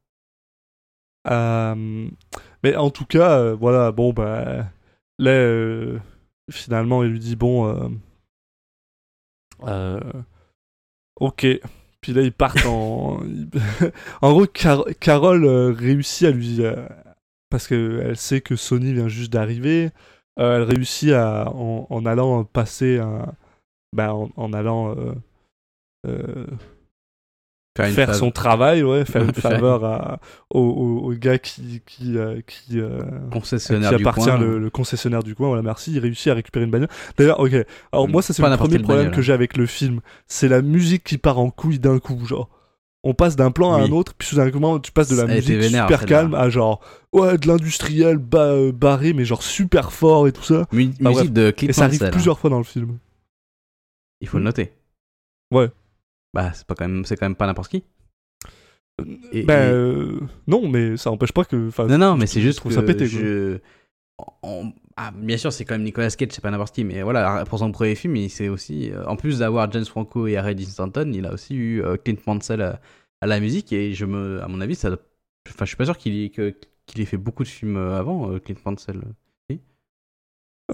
[1.31, 2.09] Euh,
[2.63, 4.67] mais en tout cas, euh, voilà, bon, bah.
[5.21, 5.99] Là, euh,
[6.51, 7.67] finalement, il lui dit bon.
[7.69, 7.89] euh,
[9.65, 10.01] euh,
[11.21, 11.47] ok.
[12.01, 13.21] Puis là, ils partent en.
[14.23, 16.65] en gros, Car- Carole euh, réussit à lui.
[16.65, 16.87] euh,
[17.51, 19.91] parce qu'elle sait que Sony vient juste d'arriver.
[20.39, 23.33] euh, elle réussit à, en, en allant passer un.
[23.95, 24.95] Bah, en, en allant.
[24.97, 25.13] euh,
[26.07, 26.47] euh,
[27.93, 30.19] faire son travail, ouais, faire une faveur à,
[30.51, 32.99] au, au- au gars qui qui euh, qui, euh,
[33.31, 34.39] concessionnaire qui du appartient coin.
[34.39, 35.47] le, le concessionnaire du coin.
[35.49, 35.93] Voilà, merci.
[35.93, 36.89] Il réussit à récupérer une bagnole.
[37.17, 37.53] D'ailleurs, ok.
[37.93, 39.23] Alors Mm, moi, ça c'est pas le premier problème bagnole, que hein.
[39.23, 42.49] j'ai avec le film, c'est la musique qui part en couille d'un coup, genre.
[43.05, 45.85] On passe d'un plan à un autre, puis soudainement tu passes de la musique vénère,
[45.87, 46.81] super calme à genre
[47.13, 50.67] ouais de l'industriel ba- euh, barré mais genre super fort et tout ça.
[50.73, 52.11] Mu- musique de Clint Et ça arrive hein.
[52.11, 52.99] plusieurs fois dans le film.
[54.21, 54.73] Il faut le noter.
[55.53, 55.71] Ouais.
[56.35, 57.85] Bah, c'est pas quand même, c'est quand même pas n'importe qui.
[59.33, 61.71] Et- ben et- euh, non, mais ça empêche pas que.
[61.87, 63.07] Non, non, mais c'est juste trouve que ça pété.
[63.07, 63.59] je...
[64.43, 67.45] on- ah, bien sûr, c'est quand même Nicolas Cage, c'est pas n'importe qui, mais voilà,
[67.45, 70.57] pour son premier film, il s'est aussi, euh, en plus d'avoir James Franco et Harry
[70.57, 72.81] Dean Stanton, il a aussi eu euh, Clint Mansell à,
[73.21, 74.91] à la musique, et je me, à mon avis, ça,
[75.49, 76.53] enfin, je suis pas sûr qu'il ait, que-
[76.87, 79.01] qu'il ait fait beaucoup de films euh, avant, euh, Clint Mansell.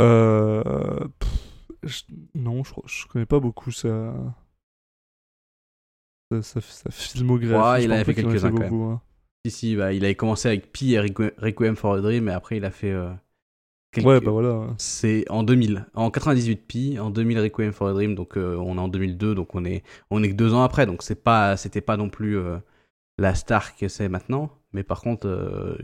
[0.01, 1.44] Euh, pff,
[1.87, 2.03] je-
[2.35, 4.15] non, je, je connais pas beaucoup sa,
[6.31, 7.55] sa, sa- sa filmographie.
[7.73, 8.71] Ouais, il avait fait quelques-uns, hein.
[9.47, 12.33] Si, si, bah, il avait commencé avec Pi et Requ- Requiem for a Dream, et
[12.33, 12.91] après, il a fait.
[12.91, 13.11] euh,
[13.93, 14.75] quelques- Ouais, bah voilà.
[14.79, 15.87] C'est en 2000.
[15.95, 19.35] En 98 Pi, en 2000 Requiem for a Dream, donc euh, on est en 2002,
[19.35, 22.09] donc on est, on est que deux ans après, donc c'est pas, c'était pas non
[22.09, 22.59] plus euh,
[23.19, 25.29] la star que c'est maintenant, mais par contre,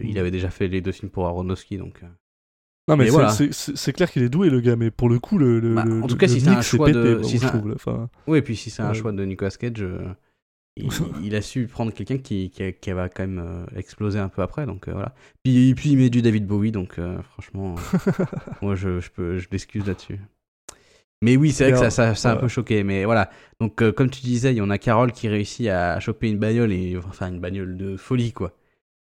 [0.02, 2.02] il avait déjà fait les deux films pour Aronofsky, donc.
[2.90, 3.10] Non, mais Mais
[3.52, 3.92] c'est- voilà.
[3.92, 6.16] clair qu'il est doué, le gars, mais pour le coup, le, le, Bah, en tout
[6.16, 7.68] cas, le si c'est un choix pété, de- bon, si je c'est un- trouve.
[7.68, 7.74] là.
[7.76, 9.98] Enfin, Oui, et puis si c'est un choix de Nicolas Cage, euh,
[10.76, 10.88] il,
[11.22, 14.28] il a su prendre quelqu'un qui, qui, a- qui va quand même euh, exploser un
[14.28, 15.14] peu après, donc euh, voilà.
[15.44, 16.98] Puis, puis il met du David Bowie, donc
[17.32, 17.76] franchement,
[18.62, 20.18] moi je, je, peux, je l'excuse là-dessus.
[21.22, 23.30] Mais oui, c'est vrai que ça, ça, ça a un peu choqué, mais voilà.
[23.60, 26.38] Donc euh, comme tu disais, il y en a Carole qui réussit à choper une
[26.38, 28.56] bagnole, et, enfin une bagnole de folie, quoi,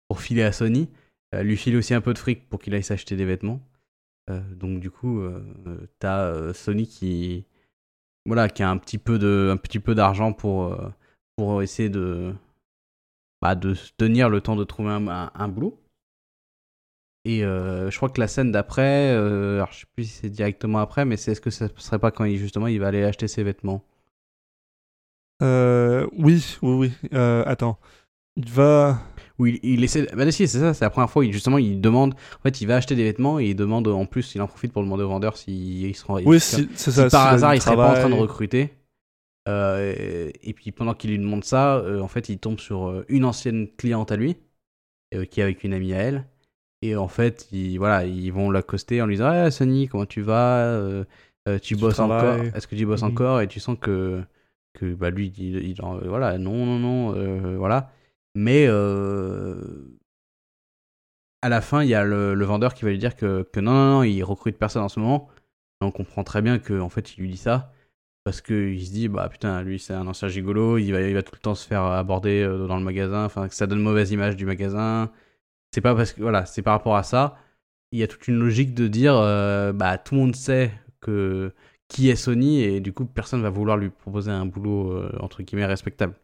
[0.09, 0.89] pour filer à Sony.
[1.35, 3.61] Euh, lui file aussi un peu de fric pour qu'il aille s'acheter des vêtements.
[4.31, 7.45] Euh, donc du coup, euh, euh, t'as euh, Sony qui,
[8.27, 10.77] voilà, qui a un petit peu de, un petit peu d'argent pour,
[11.37, 12.35] pour essayer de,
[13.43, 15.81] bah, de tenir le temps de trouver un, un, boulot.
[17.25, 20.79] Et je crois que la scène d'après, euh, alors je sais plus si c'est directement
[20.79, 23.43] après, mais c'est est-ce que ça serait pas quand justement il va aller acheter ses
[23.43, 23.85] vêtements?
[25.43, 27.19] Euh, oui, oui, oui.
[27.47, 27.79] Attends.
[28.37, 29.01] Il va.
[29.39, 30.07] Oui, il, il essaie.
[30.15, 31.25] Bah, si, c'est ça, c'est la première fois.
[31.25, 32.15] Il, justement, il demande.
[32.39, 34.73] En fait, il va acheter des vêtements et il demande en plus, il en profite
[34.73, 36.21] pour demander au vendeur s'il il sera.
[36.25, 37.11] Oui, si, si- c'est si ça.
[37.11, 38.75] par s'il a hasard il serait pas en train de recruter.
[39.49, 42.89] Euh, et, et puis pendant qu'il lui demande ça, euh, en fait, il tombe sur
[42.89, 44.37] euh, une ancienne cliente à lui,
[45.15, 46.27] euh, qui est avec une amie à elle.
[46.83, 50.23] Et en fait, ils, voilà, ils vont l'accoster en lui disant Ah, Sonny, comment tu
[50.23, 50.81] vas?
[51.63, 52.49] Tu Tu bosses travailles?
[52.49, 53.13] Encore Est-ce que tu bosses Mhm.
[53.13, 54.23] encore Et tu sens que,
[54.75, 57.93] que bah, lui, il, il- voilà, non, non, non, voilà.
[58.37, 59.57] Mais euh,
[61.41, 63.91] à la fin, il y a le, vendeur qui va lui dire que, non, non,
[63.93, 65.29] non, il recrute personne en ce moment.
[65.81, 67.73] Et on comprend très bien que en fait, il lui dit ça
[68.25, 71.41] parce qu'il se dit bah putain, lui c'est un ancien gigolo, il va, tout le
[71.41, 74.47] temps se faire aborder euh, dans le magasin, enfin que ça donne mauvaise image du
[74.47, 75.13] magasin.
[75.73, 77.39] c'est pas parce que voilà, c'est par rapport à ça.
[77.93, 81.55] Il y a toute une logique de dire, euh, bah tout le monde sait que
[81.89, 85.67] qui est Sony et du coup personne va vouloir lui proposer un boulot entre guillemets
[85.67, 86.15] respectable.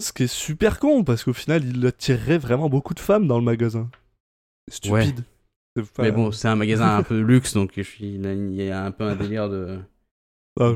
[0.00, 3.38] Ce qui est super con, parce qu'au final, il attirerait vraiment beaucoup de femmes dans
[3.38, 3.90] le magasin.
[4.88, 5.04] Ouais.
[5.04, 5.24] Stupide.
[5.94, 8.70] Pas- Mais bon, c'est un magasin un peu luxe, donc je suis, là, il y
[8.70, 9.78] a un peu un délire de
[10.60, 10.72] Ah,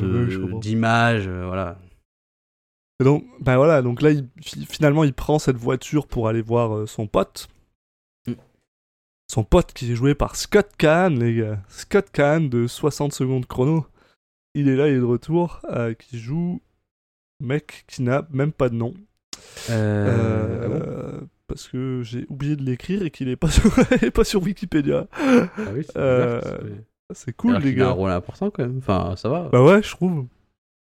[0.61, 1.79] d'image, euh, voilà.
[3.01, 4.29] Et donc, bah voilà, donc là, il-
[4.69, 7.49] finalement, il prend cette voiture pour aller voir euh, son pote.
[8.29, 8.35] Mm.
[9.29, 11.61] Son pote qui est joué par Scott Kahn, les gars.
[11.69, 13.87] Scott Kahn de 60 secondes chrono.
[14.55, 16.61] Il est là, il est de retour, euh, qui joue
[17.41, 18.95] mec qui n'a même pas de nom.
[19.70, 23.70] Euh, ah bon Euh, parce que j'ai oublié de l'écrire et qu'il est pas sur,
[24.02, 25.07] il pas sur Wikipédia.
[25.14, 26.40] Ah oui, c'est euh,
[27.37, 27.92] cool, Alors les qu'il a un gars.
[27.94, 28.78] rôle important quand même.
[28.78, 29.48] Enfin, ça va.
[29.52, 30.26] Bah ouais, je trouve.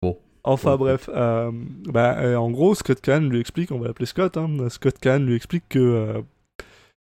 [0.02, 0.18] Bon.
[0.44, 0.78] Enfin Ouais.
[0.78, 1.50] bref, euh,
[1.84, 5.34] bah, en gros, Scott Kahn lui explique, on va l'appeler Scott, hein, Scott Kahn lui
[5.36, 5.78] explique que...
[5.78, 6.20] euh,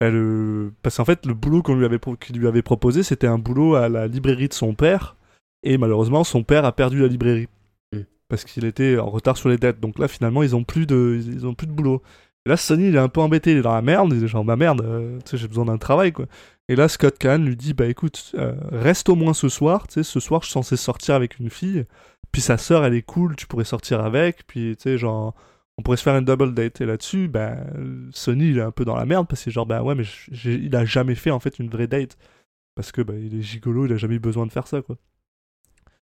[0.00, 3.02] bah, le- Parce qu'en fait, le boulot qu'on lui avait, pro- qu'il lui avait proposé,
[3.02, 5.16] c'était un boulot à la librairie de son père,
[5.62, 7.48] et malheureusement, son père a perdu la librairie.
[8.30, 9.80] Parce qu'il était en retard sur les dettes.
[9.80, 12.02] Donc là, finalement, ils ont plus de, ils ont plus de boulot.
[12.46, 14.28] Et là, Sonny, il est un peu embêté, il est dans la merde, il est
[14.28, 16.26] genre, bah merde, euh, tu sais, j'ai besoin d'un travail, quoi.
[16.68, 19.94] Et là, Scott Kahn lui dit, bah écoute, euh, reste au moins ce soir, tu
[19.94, 21.84] sais, ce soir, je suis censé sortir avec une fille,
[22.32, 25.34] puis sa sœur, elle est cool, tu pourrais sortir avec, puis tu sais, genre,
[25.76, 26.80] on pourrait se faire une double date.
[26.80, 27.56] Et là-dessus, bah,
[28.12, 30.04] Sonny, il est un peu dans la merde, parce que genre, bah ouais, mais
[30.44, 32.16] il a jamais fait, en fait, une vraie date.
[32.74, 34.96] Parce que, bah, il est gigolo, il a jamais eu besoin de faire ça, quoi.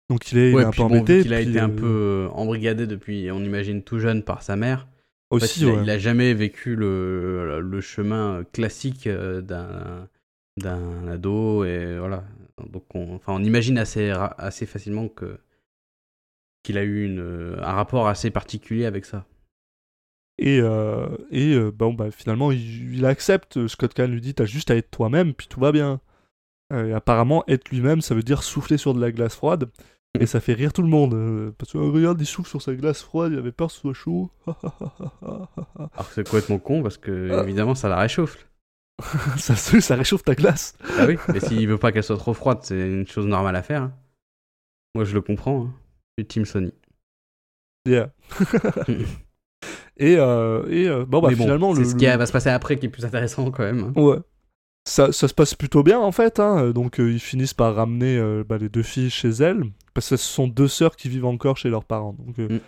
[0.10, 1.22] Donc il est, il Ouais, est un puis peu bon, vu embêté.
[1.22, 4.56] qu'il a été un euh, peu euh, embrigadé depuis, on imagine, tout jeune par sa
[4.56, 4.88] mère.
[5.32, 5.84] En fait, Aussi, il, a, ouais.
[5.84, 10.10] il a jamais vécu le, le chemin classique euh, d'un
[10.58, 12.24] d'un ado et voilà.
[12.72, 14.12] Donc on, enfin, on imagine assez,
[14.68, 15.40] facilement que
[16.64, 19.26] qu'il a eu une, un rapport assez particulier avec ça.
[20.40, 23.68] Et, euh, et euh, bon, bah, finalement, il, il accepte.
[23.68, 26.02] Scott Kahn lui dit T'as juste à être toi-même, puis tout va bien.
[26.74, 29.70] Euh, et apparemment, être lui-même, ça veut dire souffler sur de la glace froide.
[30.20, 31.14] Et ça fait rire tout le monde.
[31.16, 33.74] euh, parce que euh, regarde, il souffle sur sa glace froide, il avait peur que
[33.74, 34.30] ce soit chaud.
[34.46, 37.44] Alors que c'est complètement con parce que Ah.
[37.44, 38.48] évidemment ça la réchauffe.
[39.38, 40.76] ça, ça réchauffe ta glace.
[41.00, 43.64] Ah oui, mais s'il veut pas qu'elle soit trop froide, c'est une chose normale à
[43.64, 43.82] faire.
[43.84, 43.94] hein.
[44.94, 45.66] Moi je le comprends.
[45.66, 45.74] Hein.
[46.18, 46.74] Je suis Team Sony.
[47.88, 48.12] Yeah.
[49.98, 52.32] et euh, et euh, bon, bah, mais bon, finalement, c'est le, ce qui va se
[52.32, 53.92] passer après qui est plus intéressant quand même.
[53.96, 54.00] hein.
[54.02, 54.18] Ouais.
[54.86, 56.40] Ça, ça se passe plutôt bien en fait.
[56.40, 56.72] Hein.
[56.72, 59.64] Donc euh, ils finissent par ramener euh, bah, les deux filles chez elles.
[59.94, 62.14] Parce que ce sont deux sœurs qui vivent encore chez leurs parents.
[62.14, 62.60] Donc euh, Mm.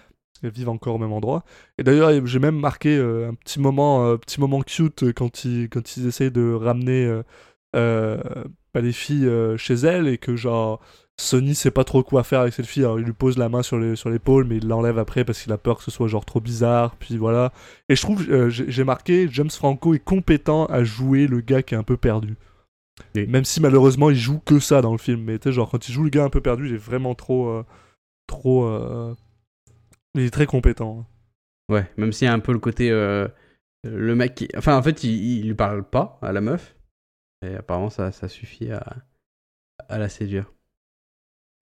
[0.44, 1.44] elles vivent encore au même endroit.
[1.78, 6.08] Et d'ailleurs j'ai même marqué un petit moment, petit moment cute quand ils, quand ils
[6.08, 7.22] essayent de ramener
[7.74, 10.82] bah, les filles chez elles et que genre
[11.18, 12.84] Sony sait pas trop quoi faire avec cette fille.
[12.84, 15.58] Alors il lui pose la main sur l'épaule mais il l'enlève après parce qu'il a
[15.58, 16.96] peur que ce soit genre trop bizarre.
[16.98, 17.54] Puis voilà.
[17.90, 21.64] Et je trouve, euh, j'ai j'ai marqué, James Franco est compétent à jouer le gars
[21.64, 22.36] qui est un peu perdu.
[23.16, 25.22] Même si malheureusement il joue que ça dans le film.
[25.24, 27.16] Mais tu sais, genre quand il joue le gars un peu perdu, il est vraiment
[27.16, 27.48] trop.
[27.50, 27.66] euh,
[28.28, 28.66] trop.
[28.66, 29.16] euh,
[30.16, 31.06] il est très compétent.
[31.70, 32.90] Ouais, même s'il y a un peu le côté.
[32.90, 34.48] le mec qui.
[34.58, 36.76] Enfin, en fait, il, il lui parle pas à la meuf.
[37.46, 40.55] Et apparemment, ça, suffit à la séduire.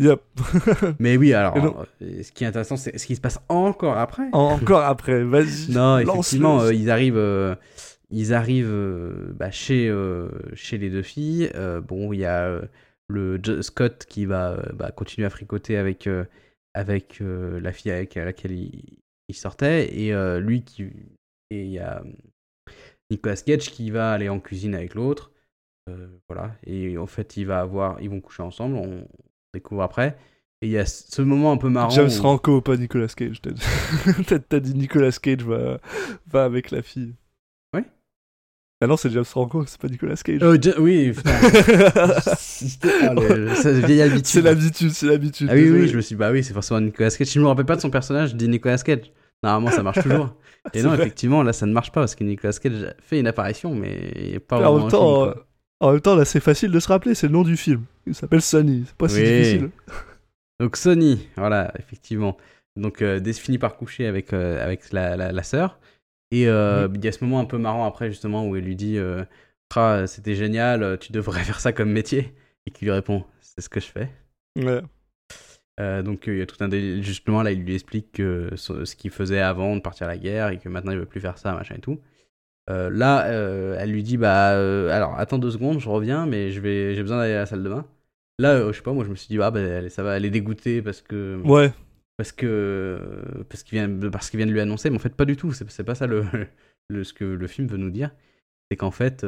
[0.04, 0.22] Yep.
[1.00, 4.28] Mais oui, alors, euh, ce qui est intéressant, c'est ce qui se passe encore après.
[4.32, 5.70] Encore après, vas-y.
[5.72, 7.56] Non, effectivement, euh, ils arrivent, euh,
[8.10, 9.94] ils arrivent euh, bah, chez,
[10.54, 11.52] chez les deux filles.
[11.88, 12.62] Bon, il y a
[13.08, 16.10] le Scott qui va bah, continuer à fricoter avec,
[16.74, 19.96] avec la fille avec laquelle il, il sortait.
[19.98, 20.92] Et lui qui.
[21.50, 22.04] Et il y a
[23.12, 25.32] Nicolas Cage qui va aller en cuisine avec l'autre.
[25.90, 26.56] Euh, voilà.
[26.66, 28.76] Et en fait, il va avoir, ils vont coucher ensemble.
[28.76, 29.08] On
[29.54, 30.18] découvre après.
[30.62, 31.90] Et il y a ce moment un peu marrant.
[31.90, 33.42] James où- Franco, pas Nicolas Cage.
[34.50, 35.80] T'as dit Nicolas Cage va,
[36.32, 37.14] va avec la fille.
[37.76, 37.84] Ouais.
[38.82, 40.42] Ah non, c'est James Franco, c'est pas Nicolas Cage.
[40.42, 41.32] Oh, Ja- oui, putain.
[43.04, 44.26] Ah, le- vieille habitude.
[44.26, 45.48] c'est l'habitude, c'est l'habitude.
[45.52, 45.82] Ah oui, désolé.
[45.82, 47.28] oui, je me suis dit, bah oui, c'est forcément Nicolas Cage.
[47.28, 49.12] Si je me rappelle pas de son personnage, je dis Nicolas Cage.
[49.44, 50.34] Normalement, ça marche toujours.
[50.74, 51.00] Et non, vrai.
[51.02, 54.60] effectivement, là, ça ne marche pas parce que Nicolas Cage fait une apparition, mais pas
[54.60, 55.44] Mais en vraiment même temps, film.
[55.84, 57.84] En même temps, là, c'est facile de se rappeler, c'est le nom du film.
[58.08, 59.70] Il s'appelle Sunny, c'est pas si difficile.
[60.60, 62.38] Donc, Sony, voilà, effectivement.
[62.78, 65.80] Donc, euh, Des finit par coucher avec, euh, avec la, la, la sœur.
[66.32, 68.78] Et euh, il y a ce moment un peu marrant après, justement, où elle lui
[68.78, 69.26] dit euh,
[69.76, 72.34] Ah, C'était génial, tu devrais faire ça comme métier.
[72.66, 74.10] Et qui lui répond C'est ce que je fais.
[74.56, 74.82] Ouais.
[76.04, 77.04] Donc il y a tout un délire.
[77.04, 80.18] Justement, là, il lui explique que ce, ce qu'il faisait avant de partir à la
[80.18, 82.00] guerre et que maintenant il veut plus faire ça, machin et tout.
[82.70, 86.52] Euh, là, euh, elle lui dit bah euh, alors attends deux secondes, je reviens, mais
[86.52, 87.86] je vais j'ai besoin d'aller à la salle de bain.
[88.40, 90.26] Là, je sais pas, moi je me suis dit ah bah elle- ça va, elle
[90.26, 91.74] est dégoûtée parce que Ouais.
[92.18, 93.00] parce que
[93.50, 95.52] parce qu'il vient parce qu'il vient de lui annoncer, mais en fait pas du tout.
[95.52, 96.24] C'est pas ça le,
[96.90, 98.12] le ce que le film veut nous dire.
[98.72, 99.26] c'est qu'en fait,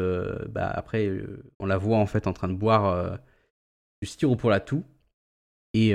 [0.49, 1.11] bah, après,
[1.59, 3.19] on la voit en fait en train de boire
[4.01, 4.83] du sirop pour la toux.
[5.73, 5.93] Et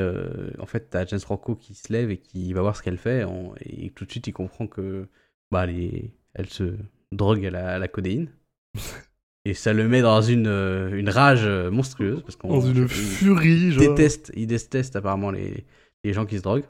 [0.59, 3.25] en fait, t'as James Rocco qui se lève et qui va voir ce qu'elle fait.
[3.63, 5.09] et tout de suite, il comprend que
[5.51, 6.75] bah, elle, est- elle se
[7.13, 8.29] drogue à la, à la codéine.
[9.45, 12.23] et ça le met dans une, euh, une rage euh, monstrueuse.
[12.23, 13.81] Parce qu'on Dans une il furie, genre.
[13.95, 15.65] déteste, il déteste apparemment les,
[16.05, 16.69] les gens qui se droguent.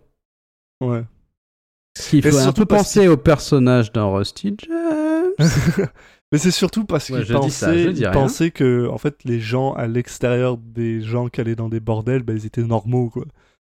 [0.82, 1.02] Ouais.
[1.98, 5.32] Ce qui Mais fait un surtout penser au personnage dans Rusty James.
[6.32, 8.12] Mais c'est surtout parce Ouais, qu'il ça, il rien.
[8.12, 12.22] pensait que en fait les gens à l'extérieur des gens qui allaient dans des bordels,
[12.22, 13.24] bah, ils étaient normaux quoi.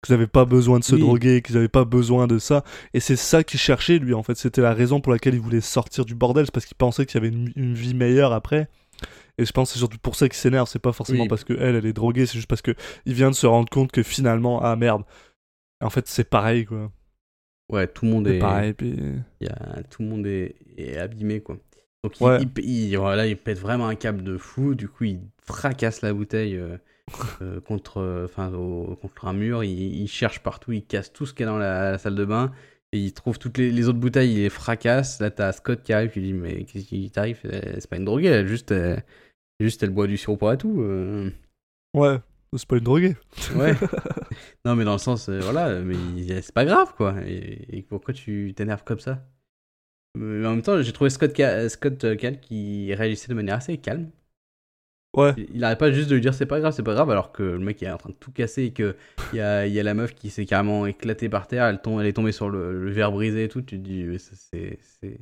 [0.06, 1.00] Qu'ils n'avaient pas besoin de se Oui.
[1.00, 2.62] droguer, qu'ils n'avaient pas besoin de ça.
[2.94, 4.36] Et c'est ça qu'il cherchait lui en fait.
[4.36, 7.20] C'était la raison pour laquelle il voulait sortir du bordel, c'est parce qu'il pensait qu'il
[7.22, 8.68] y avait une, une vie meilleure après.
[9.38, 10.68] Et je pense que c'est surtout pour ça qu'il s'énerve.
[10.68, 11.28] C'est pas forcément Oui.
[11.28, 13.68] parce que elle, elle est droguée, c'est juste parce que il vient de se rendre
[13.68, 15.02] compte que finalement, ah merde.
[15.82, 16.90] En fait, c'est pareil quoi.
[17.70, 18.72] Ouais, tout le monde C'est est, pareil.
[18.72, 18.94] Puis...
[19.40, 21.58] y a, tout le monde est, est abîmé quoi.
[22.04, 22.38] Donc il, Ouais.
[22.58, 24.74] il, il- voilà, il pète vraiment un câble de fou.
[24.76, 26.76] Du coup, il fracasse la bouteille euh,
[27.42, 29.64] euh, contre, enfin, au- contre un mur.
[29.64, 29.70] Il,
[30.02, 32.24] il cherche partout, il casse tout ce qu'il y a dans la, la salle de
[32.24, 32.52] bain.
[32.92, 35.20] Et il trouve toutes les, les autres bouteilles, il les fracasse.
[35.20, 37.40] Là, t'as Scott qui arrive, lui dit Mais qu'est-ce qui t'arrive?
[37.42, 39.02] C'est pas une droguée, elle, juste, elle,
[39.60, 40.80] juste elle boit du sirop pour à tout.
[40.82, 41.30] euh.
[41.94, 42.18] Ouais,
[42.56, 43.16] c'est pas une droguée.
[43.56, 43.74] Ouais.
[44.64, 47.16] non, mais dans le sens, euh, voilà, mais il- c'est pas grave, quoi.
[47.26, 49.26] Et, et pourquoi tu t'énerves comme ça?
[50.16, 51.36] Mais en même temps, j'ai trouvé Scott,
[51.68, 54.10] Scott Cal qui réagissait de manière assez calme.
[55.16, 55.34] Ouais.
[55.36, 57.42] Il arrête pas juste de lui dire c'est pas grave, c'est pas grave, alors que
[57.42, 58.96] le mec est en train de tout casser et que
[59.32, 61.80] il y a, il y a la meuf qui s'est carrément éclatée par terre, elle,
[61.80, 63.60] tombe, elle est tombée sur le, le verre brisé et tout.
[63.62, 64.78] Tu te dis, mais ça, c'est.
[64.80, 65.18] c'est-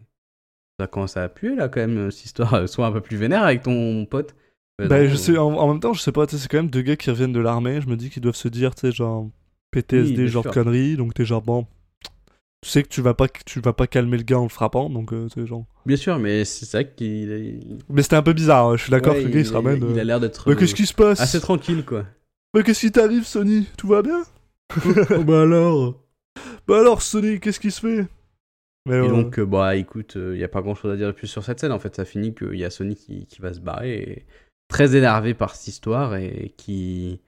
[0.80, 2.68] Ça commence à puer là quand même, cette histoire.
[2.68, 4.34] Sois un peu plus vénère avec ton pote.
[4.80, 6.48] Euh, Bah, je euh, sais, en, en même temps, je sais pas, tu sais, c'est
[6.48, 7.80] quand même deux gars qui reviennent de l'armée.
[7.80, 9.30] Je me dis qu'ils doivent se dire, tu sais, genre
[9.70, 10.52] PTSD, Oui, genre sûr.
[10.52, 10.96] conneries.
[10.96, 11.66] Donc t'es genre, bon,
[12.64, 14.88] tu sais que tu vas pas, tu vas pas calmer le gars en le frappant.
[14.88, 15.66] Donc, euh, sais, genre.
[15.86, 19.12] Bien sûr, mais c'est vrai qu'il il- Mais c'était un peu bizarre, je suis d'accord
[19.14, 19.78] ouais, que le gars il il- se ramène.
[19.82, 21.20] Il euh, a l'air d'être Mais qu'est-ce qui se passe?
[21.20, 22.06] assez tranquille quoi.
[22.54, 23.66] Mais qu'est-ce qui t'arrive, Sony?
[23.76, 24.22] Tout va bien?
[25.10, 26.00] Oh, bah alors?
[26.66, 28.06] Bah alors, Sony, qu'est-ce qui se fait?
[28.86, 29.08] Mais Et ouais.
[29.08, 31.42] donc, euh, bah écoute, il n'y a pas grand chose à dire de plus sur
[31.44, 31.72] cette scène.
[31.72, 34.26] En fait, ça finit qu'il y a Sony qui, qui va se barrer, et
[34.68, 37.20] très énervé par cette histoire, et qui,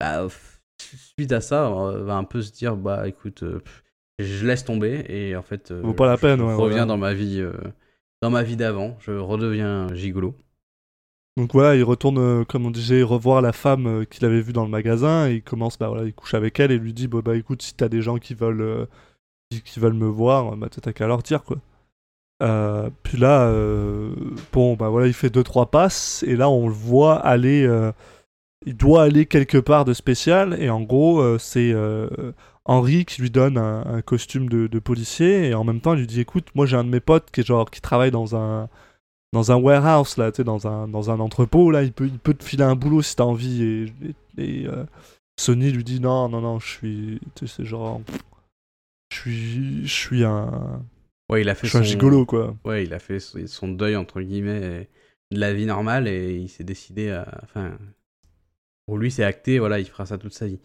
[0.00, 0.26] bah,
[1.16, 3.83] suite à ça, euh, va un peu se dire bah écoute, euh, pff,
[4.18, 6.86] je laisse tomber, et en fait, euh, Vaut pas la je- peine, je ouais, reviens
[6.86, 7.40] dans ma vie.
[7.40, 7.52] euh,
[8.22, 10.34] dans ma vie d'avant, je redeviens gigolo.
[11.36, 14.64] Donc voilà, il retourne, euh, comme on disait, revoir la femme qu'il avait vue dans
[14.64, 15.28] le magasin.
[15.28, 17.60] Et il commence, bah voilà, il couche avec elle et lui dit, bah, bah écoute,
[17.62, 18.86] si t'as des gens qui veulent,
[19.50, 21.56] qui, qui veulent me voir, bah t'as qu'à leur dire quoi.
[23.02, 23.50] Puis là,
[24.52, 27.66] bon, bah voilà, il fait deux trois passes et là on le voit aller,
[28.66, 32.08] il doit aller quelque part de spécial et en gros euh, c'est euh,
[32.64, 36.00] Henri qui lui donne un, un costume de, de policier et en même temps il
[36.00, 38.34] lui dit, écoute, moi j'ai un de mes potes qui est genre qui travaille dans
[38.36, 38.68] un
[39.32, 42.18] dans un warehouse là, tu sais, dans un dans un entrepôt là, il peut il
[42.18, 43.84] peut te filer un boulot si t'as envie et,
[44.38, 44.84] et, et, euh,
[45.38, 48.00] Sony lui dit non non non, je suis, tu sais, c'est genre,
[49.12, 50.82] je suis je suis un
[51.30, 52.54] Ouais, il a fait je suis un son- gigolo quoi.
[52.64, 54.88] Ouais, il a fait son son deuil entre guillemets
[55.30, 57.26] de la vie normale et il s'est décidé à.
[57.42, 57.76] Enfin,
[58.86, 59.58] pour lui, c'est acté.
[59.58, 60.60] Voilà, il fera ça toute sa vie.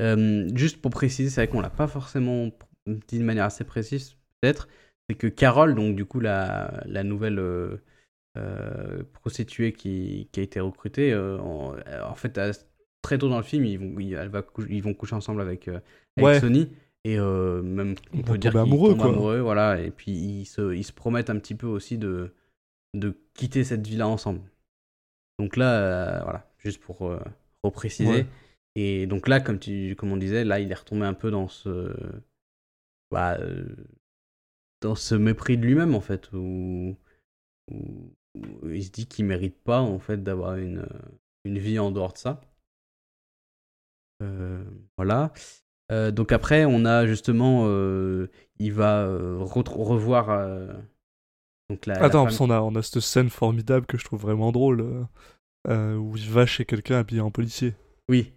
[0.00, 2.50] Euh, juste pour préciser, c'est vrai qu'on l'a pas forcément
[2.86, 4.68] dit de manière assez précise, peut-être.
[5.08, 7.76] C'est que Carole, donc du coup la, la nouvelle euh,
[8.38, 12.40] euh, prostituée qui, qui a été recrutée, en, en fait,
[13.02, 14.42] très tôt dans le film, ils vont, ils, va
[14.80, 15.82] vont coucher ensemble avec, avec
[16.18, 16.40] Ouais.
[16.40, 16.70] Sony.
[17.04, 19.06] Et même, on peut dire qu'ils amoureux, quoi.
[19.06, 19.80] amoureux, voilà.
[19.80, 22.32] Et puis ils se, ils se promettent un petit peu aussi de,
[22.94, 24.40] de quitter cette vie-là ensemble.
[25.38, 27.12] Donc là, voilà, juste pour
[27.64, 28.10] euh, repréciser.
[28.10, 28.26] Ouais.
[28.74, 31.48] Et donc là, comme, tu, comme on disait, là, il est retombé un peu dans
[31.48, 31.94] ce,
[33.10, 33.64] bah, euh,
[34.80, 36.96] dans ce mépris de lui-même, en fait, où,
[37.70, 40.86] où- où il se dit qu'il mérite pas, en fait, d'avoir une,
[41.44, 42.40] une vie en dehors de ça.
[44.22, 44.64] Euh,
[44.96, 45.32] voilà.
[45.90, 50.28] Euh, donc après, on a justement, euh, il va revoir.
[51.68, 54.04] donc la, la Attends, femme- parce qu'on a, on a cette scène formidable que je
[54.04, 55.06] trouve vraiment drôle,
[55.68, 57.74] euh, euh, où il va chez quelqu'un habillé en policier.
[58.08, 58.32] Oui.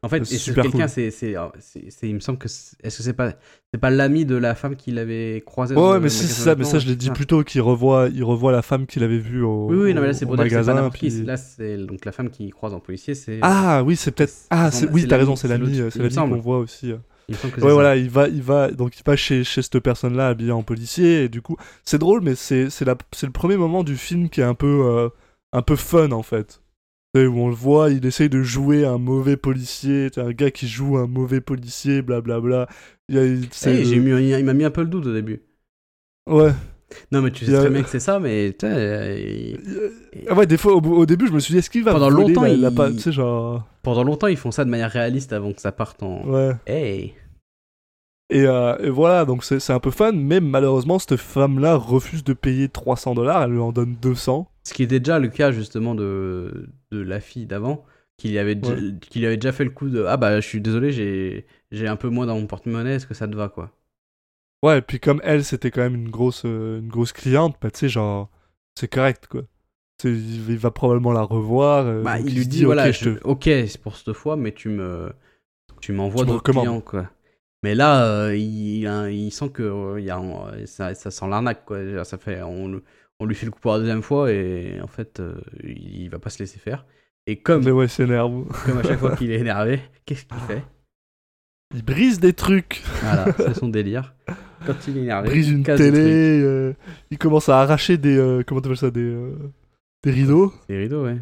[0.00, 0.88] En fait, C'est c'est super quelqu'un, cool.
[0.90, 3.32] c'est, c'est, c'est- c'est- il me semble que, c'est- est-ce que c'est pas,
[3.74, 6.54] c'est pas l'ami de la femme qu'il avait croisé dans ouais, mais c'est magasin ça,
[6.54, 9.02] mais ça je l'ai c'est dit plus tôt qu'il revoit, il revoit la femme qu'il
[9.02, 10.74] avait vue au, Oui, oui, non, mais là, c'est c'est pas magasin.
[10.74, 13.40] n'importe puis- Là, c'est donc la femme qui croise en policier, c'est.
[13.42, 14.32] Ah oui, c'est peut-être.
[14.50, 14.92] Ah, c'est c'est...
[14.92, 16.92] oui, c'est t'as raison, c'est c'est l'ami, euh, c'est l'ami qu'on voit aussi.
[16.92, 16.98] euh.
[17.28, 17.74] Il me semble que c'est Ouais, ça.
[17.74, 21.24] voilà, il va, il va, donc il va chez, chez cette personne-là habillée en policier,
[21.24, 24.28] et du coup, c'est drôle, mais c'est, c'est, la, c'est le premier moment du film
[24.30, 25.08] qui est un peu, euh,
[25.52, 26.60] un peu fun en fait.
[27.14, 30.50] Tu sais, où on le voit, il essaye de jouer un mauvais policier, un gars
[30.50, 32.68] qui joue un mauvais policier, blablabla.
[33.08, 35.14] Il y a- il- c'est Eh, le- il m'a mis un peu le doute au
[35.14, 35.42] début.
[36.28, 36.52] Ouais.
[37.12, 39.18] Non, mais tu sais Il a- très bien que c'est ça, mais tu sais, euh,
[39.18, 41.92] il- Ah ouais, des fois, au, au début, je me suis dit, est-ce qu'il va
[41.92, 43.66] Pendant longtemps, la, la il- sais, genre.
[43.82, 46.26] pendant longtemps, ils font ça de manière réaliste avant que ça parte en.
[46.26, 46.52] Ouais.
[46.66, 47.14] Hey!
[48.30, 52.34] Et, euh, et voilà, donc c'est un peu fun, mais malheureusement, cette femme-là refuse de
[52.34, 54.50] payer 300 dollars, elle lui en donne 200.
[54.68, 57.84] Ce qui était déjà le cas justement de, de la fille d'avant,
[58.16, 60.92] qu'il avait, déjà- qu'il avait déjà fait le coup de Ah bah je suis désolé,
[60.92, 63.72] j'ai, un peu moins dans mon porte-monnaie, est-ce que ça te va quoi?
[64.62, 67.70] Ouais, et puis comme elle, c'était quand même une grosse, euh, une grosse cliente, bah
[67.70, 68.28] tu sais, genre,
[68.74, 69.42] c'est correct, quoi.
[70.04, 71.86] Il va probablement la revoir.
[71.86, 74.68] euh, Bah il lui dit, ok, voilà, je- ok c'est pour cette fois, mais tu
[74.68, 75.12] me,
[75.80, 77.10] tu m'envoies d'autres clients quoi.
[77.64, 80.20] Mais là, euh, il, il, il sent que euh, y a,
[80.66, 82.04] ça, ça sent l'arnaque quoi.
[82.04, 82.84] Ça fait, on, le-
[83.20, 86.18] on lui fait le coup pour la deuxième fois et en fait, euh, il, va
[86.18, 86.86] pas se laisser faire.
[87.26, 88.44] Et comme, Mais ouais, c'est énervant.
[88.64, 90.62] comme à chaque fois qu'il est énervé, qu'est-ce qu'il fait?
[91.74, 94.14] Il brise des trucs, Voilà, c'est son délire.
[94.66, 96.02] Quand il est énervé, brise il une casse des trucs.
[96.02, 96.72] télé, euh,
[97.10, 98.16] il commence à arracher des.
[98.16, 99.36] euh, comment t'appelles ça Des, euh,
[100.02, 100.52] des rideaux.
[100.66, 101.18] C'est rideau, ouais.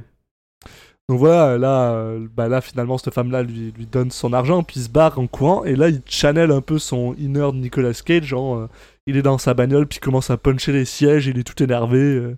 [1.09, 4.81] Donc voilà, là, euh, bah là finalement, cette femme-là lui, lui donne son argent, puis
[4.81, 8.25] il se barre en courant, et là, il channel un peu son inner Nicolas Cage,
[8.25, 8.69] genre, euh,
[9.07, 11.62] il est dans sa bagnole, puis il commence à puncher les sièges, il est tout
[11.62, 12.37] énervé, euh,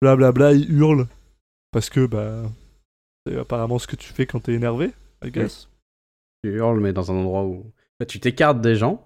[0.00, 1.08] blablabla, il hurle,
[1.72, 2.42] parce que, bah,
[3.26, 4.92] c'est apparemment ce que tu fais quand t'es énervé,
[5.24, 5.68] I guess.
[6.44, 7.72] Tu hurles, mais dans un endroit où.
[7.98, 9.04] Là, tu t'écartes des gens,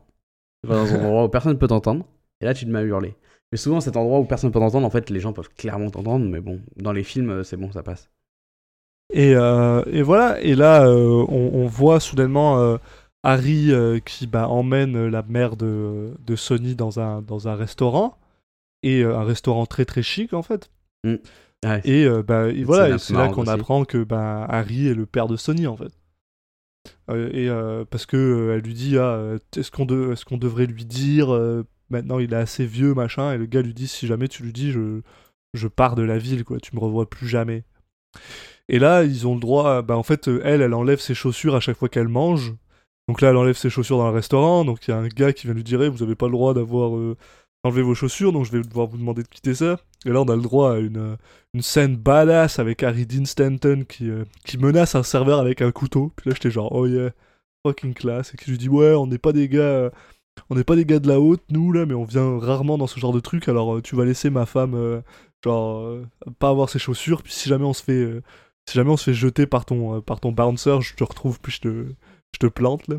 [0.62, 2.04] tu vas dans un endroit où personne ne peut t'entendre,
[2.42, 3.14] et là, tu te mets à hurler.
[3.52, 5.88] Mais souvent, cet endroit où personne ne peut t'entendre, en fait, les gens peuvent clairement
[5.88, 8.10] t'entendre, mais bon, dans les films, c'est bon, ça passe.
[9.12, 12.76] Et, euh, et voilà, et là, euh, on, on voit soudainement euh,
[13.22, 13.72] Harry
[14.04, 18.18] qui bah, emmène la mère de, de Sony dans un, dans un restaurant,
[18.82, 20.70] et un restaurant très très chic en fait.
[21.64, 25.06] Ouais, Et, euh, bah, et voilà, c'est là qu'on apprend que bah, Harry est le
[25.06, 25.92] père de Sony en fait.
[27.10, 31.28] Euh, et euh, parce que elle lui dit ah, est-ce qu'on de- devrait lui dire
[31.90, 33.32] maintenant il est assez vieux machin.
[33.32, 35.00] Et le gars lui dit si jamais tu lui dis je
[35.54, 36.60] je pars de la ville quoi.
[36.60, 37.64] Tu me revois plus jamais.
[38.68, 41.54] Et là ils ont le droit bah en fait euh, elle elle enlève ses chaussures
[41.54, 42.54] à chaque fois qu'elle mange.
[43.08, 45.32] Donc là elle enlève ses chaussures dans le restaurant donc il y a un gars
[45.32, 47.16] qui vient lui dire Eh, vous avez pas le droit d'avoir euh,
[47.64, 49.78] enlevé vos chaussures donc je vais devoir vous demander de quitter ça.
[50.04, 51.16] Et là on a le droit à une euh,
[51.54, 55.72] une scène badass avec Harry Dean Stanton qui, euh, qui menace un serveur avec un
[55.72, 56.12] couteau.
[56.16, 57.10] Puis là, j'étais genre, oh yeah,
[57.66, 58.34] fucking classe.
[58.34, 59.90] Et qui lui dit, ouais, on n'est pas des gars.
[60.50, 62.86] on n'est pas des gars de la haute, nous, là, mais on vient rarement dans
[62.86, 63.48] ce genre de truc.
[63.48, 65.02] Alors, tu vas laisser ma femme,
[65.44, 65.98] genre,
[66.38, 67.22] pas avoir ses chaussures.
[67.22, 68.22] Puis si jamais on se fait,
[68.68, 71.40] si jamais on se fait jeter par ton, euh, par ton bouncer, je te retrouve,
[71.40, 71.86] puis je te,
[72.34, 72.96] je te plante, là.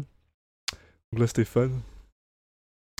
[1.11, 1.69] Donc là, c'était fun.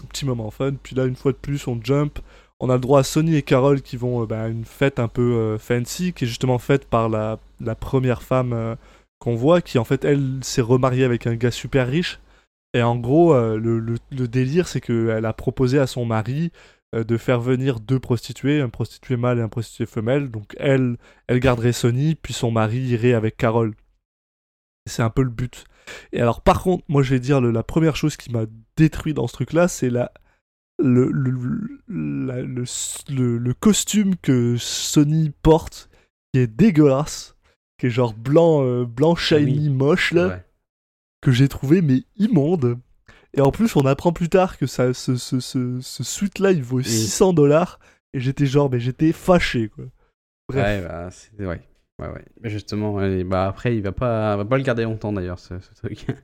[0.10, 0.74] Petit moment fun.
[0.82, 2.20] Puis là, une fois de plus, on jump
[2.62, 5.00] on a le droit à Sonny et Carol qui vont euh, bah, à une fête
[5.00, 8.76] un peu euh, fancy, qui est justement faite par la, la première femme
[9.20, 12.20] qu'on voit, qui en fait, elle s'est remariée avec un gars super riche.
[12.74, 16.52] Et en gros, le, le- le délire, c'est qu'elle a proposé à son mari
[16.93, 20.30] de faire venir deux prostituées, un prostitué mâle et un prostitué femelle.
[20.32, 20.97] Donc elle,
[21.28, 23.75] elle garderait Sonny, puis son mari irait avec Carol.
[24.86, 25.65] Et C'est un peu le but.
[26.13, 29.13] Et alors, par contre, moi, je vais dire, le- la première chose qui m'a détruit
[29.13, 30.12] dans ce truc-là, c'est la,
[30.78, 35.89] le, le, la- le, costume que Sony porte,
[36.34, 37.36] qui est dégueulasse,
[37.80, 39.69] qui est genre blanc, euh, blanc shiny, Oui.
[39.69, 40.43] moche, là, Ouais.
[41.21, 42.80] que j'ai trouvé, mais immonde.
[43.36, 46.63] Et en plus, on apprend plus tard que ça, ce, ce, ce, ce suit-là, il
[46.63, 47.80] vaut 600 dollars.
[48.13, 49.86] Et j'étais genre, mais j'étais fâché, quoi.
[50.50, 50.63] Bref.
[50.65, 51.46] Ouais, bah, c'est...
[51.46, 51.62] Ouais.
[52.00, 52.26] Ouais, ouais.
[52.42, 55.74] Mais justement, bah, après, il va pas, va pas le garder longtemps d'ailleurs, ce, ce
[55.76, 56.06] truc.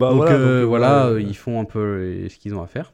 [0.00, 2.66] Bah, donc, voilà, euh, donc, voilà, euh, ils font un peu ce qu'ils ont à
[2.66, 2.92] faire.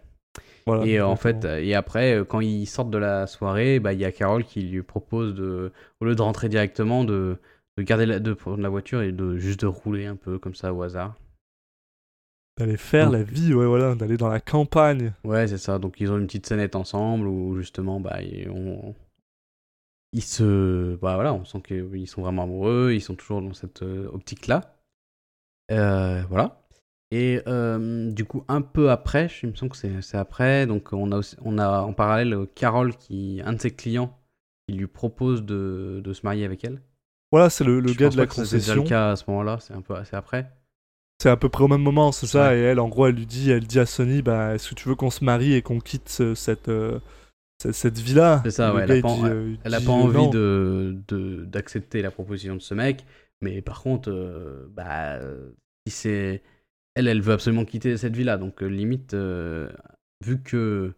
[0.67, 4.01] voilà, Et euh, en fait, et après, quand ils sortent de la soirée, bah, il
[4.01, 7.39] y a Carole qui lui propose de, au lieu de rentrer directement, de,
[7.79, 10.55] de garder la, de prendre la voiture et de juste de rouler un peu comme
[10.55, 11.15] ça au hasard.
[12.59, 15.13] D'aller faire donc- la vie, ouais, voilà, d'aller dans la campagne.
[15.25, 15.79] Ouais, c'est ça.
[15.79, 18.95] Donc ils ont une petite scénette ensemble où justement, bah, ils, on-
[20.13, 23.83] ils se, bah voilà, on sent qu'ils sont vraiment amoureux, ils sont toujours dans cette
[23.83, 24.77] euh, optique-là.
[25.71, 26.61] Euh, voilà.
[27.13, 30.67] Et euh, du coup, un peu après, je- il me semble que c'est c'est après,
[30.67, 34.19] donc on a, aussi, on a en parallèle Carole, qui, un de ses clients,
[34.69, 36.81] qui lui propose de, de se marier avec elle.
[37.33, 38.83] Voilà, c'est le, le gars de la que c'était déjà concession.
[38.83, 40.53] le cas à ce moment-là, c'est un peu après.
[41.21, 42.49] C'est à peu près au même moment, c'est ça.
[42.49, 42.59] Ouais.
[42.59, 44.89] Et elle, en gros, elle lui dit, elle dit à Sony, bah, est-ce que tu
[44.89, 46.99] veux qu'on se marie et qu'on quitte ce- cette, euh,
[47.59, 48.41] cette, cette vie-là?
[48.45, 50.31] C'est ça, ouais, elle a pas- dit, euh, il Elle a dit, pas euh, envie
[50.31, 53.05] de de- d'accepter la proposition de ce mec,
[53.43, 55.51] mais par contre, euh, bah, euh,
[55.87, 56.43] si c'est
[56.95, 59.71] elle, elle veut absolument quitter cette vie-là, donc euh, limite, euh,
[60.25, 60.95] vu que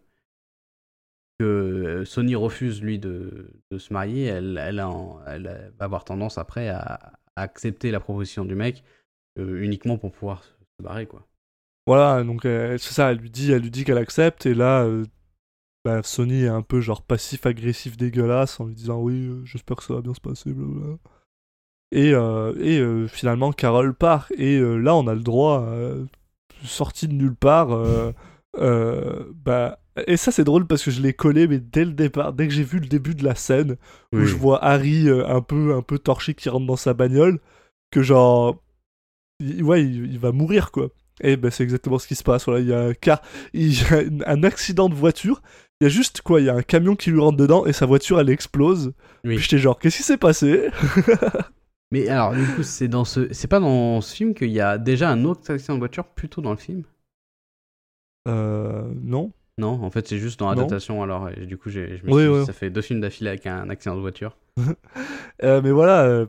[1.39, 5.69] que euh, Sony refuse lui de, de se marier, elle, elle, a en- elle euh,
[5.79, 9.02] va avoir tendance après à, à accepter la proposition du mec euh,
[9.37, 11.25] uniquement pour pouvoir se barrer quoi.
[11.85, 14.83] Voilà, donc euh, c'est ça, elle lui dit, elle lui dit qu'elle accepte, et là,
[14.83, 15.03] euh,
[15.83, 19.83] bah, Sony est un peu genre passif-agressif dégueulasse en lui disant oui, euh, j'espère que
[19.83, 20.97] ça va bien se passer, blablabla.
[21.91, 24.31] Et, euh, et euh, finalement, Carole part.
[24.37, 26.05] Et euh, là, on a le droit, euh,
[26.63, 27.71] sorti de nulle part.
[27.71, 28.11] euh,
[28.57, 32.33] euh, bah, et ça, c'est drôle parce que je l'ai collé, mais dès le départ,
[32.33, 33.75] dès que j'ai vu le début de la scène,
[34.11, 37.39] où je vois Harry euh, un peu un peu torché qui rentre dans sa bagnole
[37.91, 38.62] que genre
[39.43, 40.89] il- ouais il, il va mourir quoi
[41.21, 43.21] et ben c'est exactement ce qui se passe voilà il y a un car
[43.53, 45.41] il y a une- un accident de voiture
[45.79, 47.73] il y a juste quoi il y a un camion qui lui rentre dedans et
[47.73, 49.35] sa voiture elle explose Oui.
[49.35, 50.69] puis j'étais genre qu'est-ce qui s'est passé?
[51.91, 54.79] Mais alors, du coup, c'est dans ce, c'est pas dans ce film qu'il y a
[54.79, 56.81] déjà un autre accident de voiture plutôt dans le film?
[58.27, 60.51] euh non Non, en fait, c'est juste dans Non.
[60.55, 61.03] l'adaptation.
[61.03, 62.45] Alors, et du coup, j'ai, je me Oui, suis dit, ouais.
[62.45, 64.37] ça fait deux films d'affilée avec un accident de voiture.
[65.43, 66.25] Euh, mais voilà euh,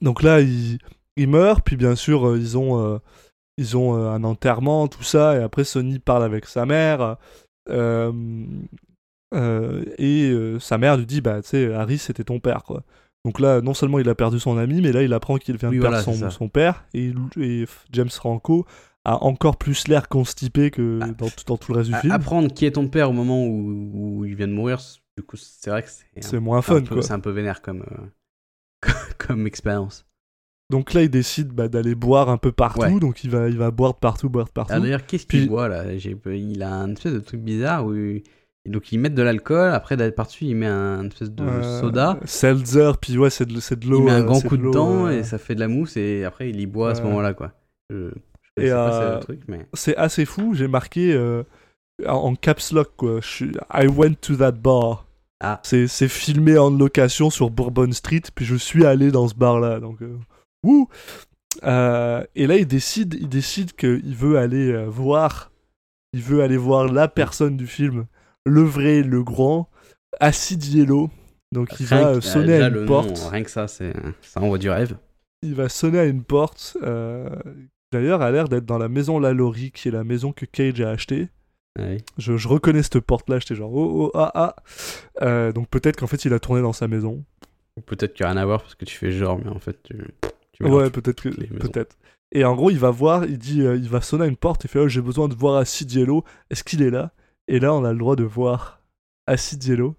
[0.00, 0.78] donc là il,
[1.16, 2.98] il meurt puis bien sûr euh, ils ont euh,
[3.58, 7.16] ils ont euh, un enterrement tout ça et après Sony parle avec sa mère
[9.98, 12.82] et sa mère lui dit bah tu sais Harry c'était ton père quoi
[13.24, 15.70] donc là non seulement il a perdu son ami mais là il apprend qu'il vient
[15.70, 17.12] de perdre son, son père et,
[17.92, 18.66] James Franco
[19.04, 21.06] a encore plus l'air constipé que Ah.
[21.18, 23.44] dans, tout- dans tout le reste du film Apprendre qui est ton père au moment
[23.44, 23.90] où,
[24.20, 24.78] où il vient de mourir,
[25.16, 25.88] du coup, c'est vrai que
[26.20, 28.88] c'est, moins fun peu- quoi C'est un peu vénère comme, euh,
[29.18, 30.06] comme expérience.
[30.72, 32.98] Donc là il décide bah, d'aller boire un peu partout Ouais.
[32.98, 35.40] donc il va, il va boire de partout boire de partout Ah, d'ailleurs, qu'est-ce Puis-
[35.40, 35.84] qu'il boit là?
[35.92, 37.94] Il a un espèce de truc bizarre où.
[37.94, 38.22] il-
[38.64, 42.18] Donc, ils mettent de l'alcool, après, d'aller par-dessus, il met un espèce de Euh, soda.
[42.24, 43.98] Seltzer, puis ouais, c'est de, c'est de l'eau.
[44.00, 45.60] il met un euh, grand c'est coup de de dent euh, et ça fait de
[45.60, 47.52] la mousse et après il y boit à ce moment-là quoi.
[47.90, 51.02] Je, je Et, connaissais pas euh, truc mais C'est assez fou, j'ai marqué
[52.06, 53.18] en, caps lock, quoi.
[53.20, 55.06] Je I went to that bar.
[55.44, 55.58] Ah.
[55.64, 59.80] C'est, c'est filmé en location sur Bourbon Street, puis je suis allé dans ce bar-là,
[59.80, 60.00] donc...
[60.02, 60.16] euh,
[60.62, 60.88] wouh
[61.64, 65.50] Euh, Et là, il décide, il décide qu'il veut aller euh, voir...
[66.14, 68.04] Il veut aller voir la personne du film,
[68.44, 69.70] le vrai, le grand,
[70.20, 71.08] Acid Yellow.
[71.52, 73.22] Donc il Rien va euh, sonner à une porte.
[73.22, 74.98] nom, rien que ça c'est ça envoie du rêve.
[75.40, 76.76] il va sonner à une porte.
[77.92, 80.90] D'ailleurs, a l'air d'être dans la maison Lalaurie, qui est la maison que Cage a
[80.90, 81.28] achetée.
[81.78, 81.96] Ouais.
[82.18, 84.54] Je, je reconnais cette porte-là, j'étais genre oh oh ah
[85.18, 85.52] ah.
[85.52, 87.24] Donc peut-être qu'en fait il a tourné dans sa maison.
[87.86, 89.82] Peut-être qu'il n'y a rien à voir parce que tu fais genre mais en fait
[89.82, 89.96] tu,
[90.52, 91.96] tu Ouais, peut-être peut-être.
[92.34, 94.64] Et en gros, il va voir, il dit, euh, il va sonner à une porte,
[94.64, 96.24] il fait oh, j'ai besoin de voir Acid Yellow.
[96.50, 97.12] Est-ce qu'il est là?
[97.48, 98.80] Et là, on a le droit de voir
[99.26, 99.94] Acid Yellow.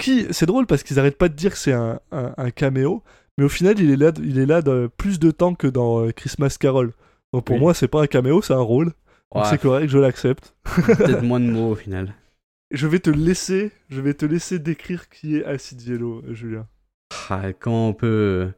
[0.00, 3.02] Qui, c'est drôle parce qu'ils arrêtent pas de dire que c'est un, un, un caméo,
[3.38, 6.04] mais au final, il est là, il est là de plus de temps que dans
[6.06, 6.92] euh, Christmas Carol.
[7.32, 7.60] Donc pour Oui.
[7.60, 8.92] moi, c'est pas un caméo, c'est un rôle.
[9.34, 10.54] Donc c'est correct, je l'accepte.
[10.64, 12.14] peut-être moins de mots au final.
[12.70, 16.66] Je vais te laisser, je vais te laisser décrire qui est Acid Yellow, Julien.
[17.28, 18.50] Ah, comment on peut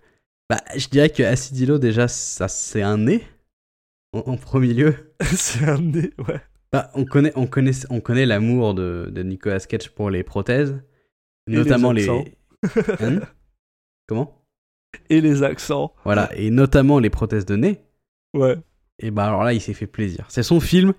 [0.50, 3.22] Bah, je dirais que Acidilo déjà ça c'est un nez
[4.12, 5.14] en, en premier lieu.
[5.22, 6.40] c'est un nez, ouais.
[6.72, 10.82] Bah, on connaît, on connaît, on connaît l'amour de, de Nicolas Cage pour les prothèses,
[11.48, 12.08] Et notamment les.
[13.00, 13.20] Hein?
[14.06, 14.42] Comment?
[15.10, 17.80] Et les accents, Voilà, et notamment les prothèses de nez.
[18.34, 18.56] ouais.
[19.00, 20.24] Et bah alors là, il s'est fait plaisir.
[20.28, 20.94] C'est son film,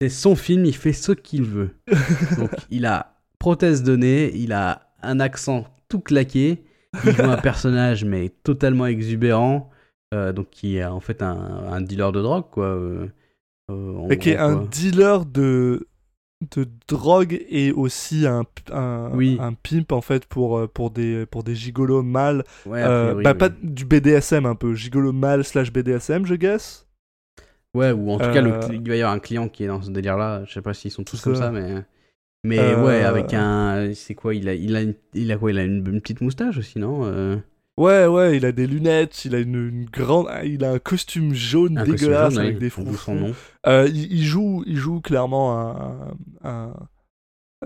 [0.00, 1.76] c'est son film, il fait ce qu'il veut.
[2.38, 6.64] Donc il a prothèse de nez, il a un accent tout claqué,
[7.04, 9.70] il joue un personnage mais totalement exubérant,
[10.14, 11.36] euh, donc qui est en fait un,
[11.70, 12.66] un dealer de drogue quoi.
[12.66, 13.06] euh,
[13.70, 15.86] euh, Et qui est un dealer de,
[16.54, 19.36] de drogue et aussi un, un, Oui.
[19.40, 22.44] un pimp en fait pour, euh, pour, des, pour des gigolos mâles.
[22.66, 23.38] Ouais, Euh, bah, oui.
[23.38, 26.86] pas du BDSM un peu, gigolo mâle slash BDSM, je guess.
[27.74, 29.82] Ouais, ou en tout cas, le il va y avoir un client qui est dans
[29.82, 30.44] ce délire-là.
[30.46, 31.84] Je sais pas s'ils sont tous comme ça, mais.
[32.46, 33.92] Mais Euh, ouais, avec un.
[33.94, 36.20] C'est quoi il a, il, a une, il a quoi Il a une, une petite
[36.20, 37.36] moustache aussi, non Euh,
[37.78, 40.28] Ouais, ouais, il a des lunettes, il a une, une grande.
[40.44, 43.34] Il a un costume jaune Un costume dégueulasse jaune, avec ouais, des froufrous.
[43.66, 46.74] Euh, il, il joue, il joue clairement un, un-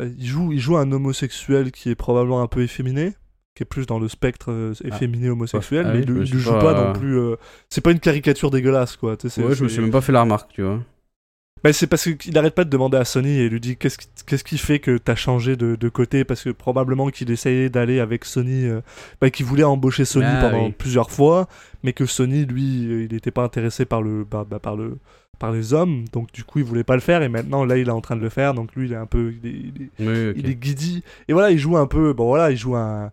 [0.01, 3.13] il joue, il joue un homosexuel qui est probablement un peu efféminé,
[3.55, 6.51] qui est plus dans le spectre euh, efféminé homosexuel, Ah mais oui, il, le joue
[6.53, 7.19] pas- pas non plus.
[7.69, 9.17] c'est pas une caricature dégueulasse, quoi.
[9.17, 10.81] tu sais, c'est- Ouais, je me suis même pas fait la remarque, tu vois.
[11.63, 14.07] Bah, c'est parce qu'il arrête pas de demander à Sony et lui dit qu'est-ce qui,
[14.27, 16.25] qu'est-ce qui fait que t'as changé de, de côté?
[16.25, 18.81] Parce que probablement qu'il essayait d'aller avec Sony, euh,
[19.21, 20.75] bah, qu'il voulait embaucher Sony Ah, pendant oui.
[20.77, 21.49] plusieurs fois,
[21.83, 24.97] mais que Sony lui euh, il n'était pas intéressé par le bah, bah, par le
[25.39, 27.89] par les hommes, donc du coup il voulait pas le faire et maintenant là il
[27.89, 29.83] est en train de le faire, donc lui il est un peu il est, il
[29.83, 30.35] est- Oui, ok.
[30.37, 33.11] il est guidi et voilà il joue un peu bon voilà il joue un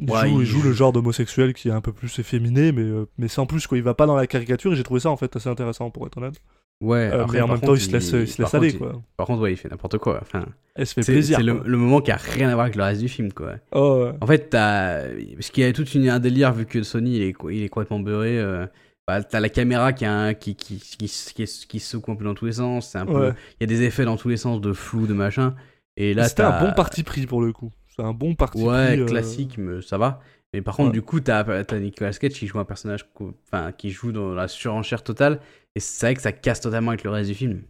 [0.00, 2.82] il, Ouais, joue, il joue le genre d'homosexuel qui est un peu plus efféminé, mais,
[2.82, 3.78] euh, mais sans plus, quoi.
[3.78, 6.04] Il va pas dans la caricature et j'ai trouvé ça en fait assez intéressant pour
[6.08, 6.34] être honnête.
[6.82, 8.56] Ouais, Euh, après, mais en même temps, contre, il se laisse, il se laisse contre,
[8.56, 9.00] aller, il- quoi.
[9.16, 10.18] Par contre, ouais, il fait n'importe quoi.
[10.22, 11.38] Enfin, Elle se fait c'est plaisir.
[11.38, 13.52] c'est le, moment qui a rien à voir avec le reste du film, quoi.
[13.72, 14.12] Oh, ouais.
[14.20, 15.02] En fait, t'as.
[15.34, 18.00] Parce qu'il y a tout un délire, vu que Sony, il est, il est complètement
[18.00, 18.38] beurré.
[18.38, 18.66] euh,
[19.06, 22.16] bah, t'as la caméra qui, a un- qui, qui, qui, qui, qui se secoue un
[22.16, 22.94] peu dans tous les sens.
[22.94, 23.30] Ouais.
[23.60, 25.54] Il y a des effets dans tous les sens de flou, de machin.
[25.96, 27.70] Et là, C'était un bon parti pris pour le coup.
[27.94, 29.00] C'est un bon parti Ouais, pris.
[29.00, 30.20] euh, classique, mais ça va.
[30.52, 30.92] Mais par contre, Ouais.
[30.92, 33.06] du coup, t'as as Nicolas Cage qui joue un personnage
[33.46, 35.40] enfin, qui joue dans la surenchère totale.
[35.74, 37.62] Et c'est vrai que ça casse totalement avec le reste du film.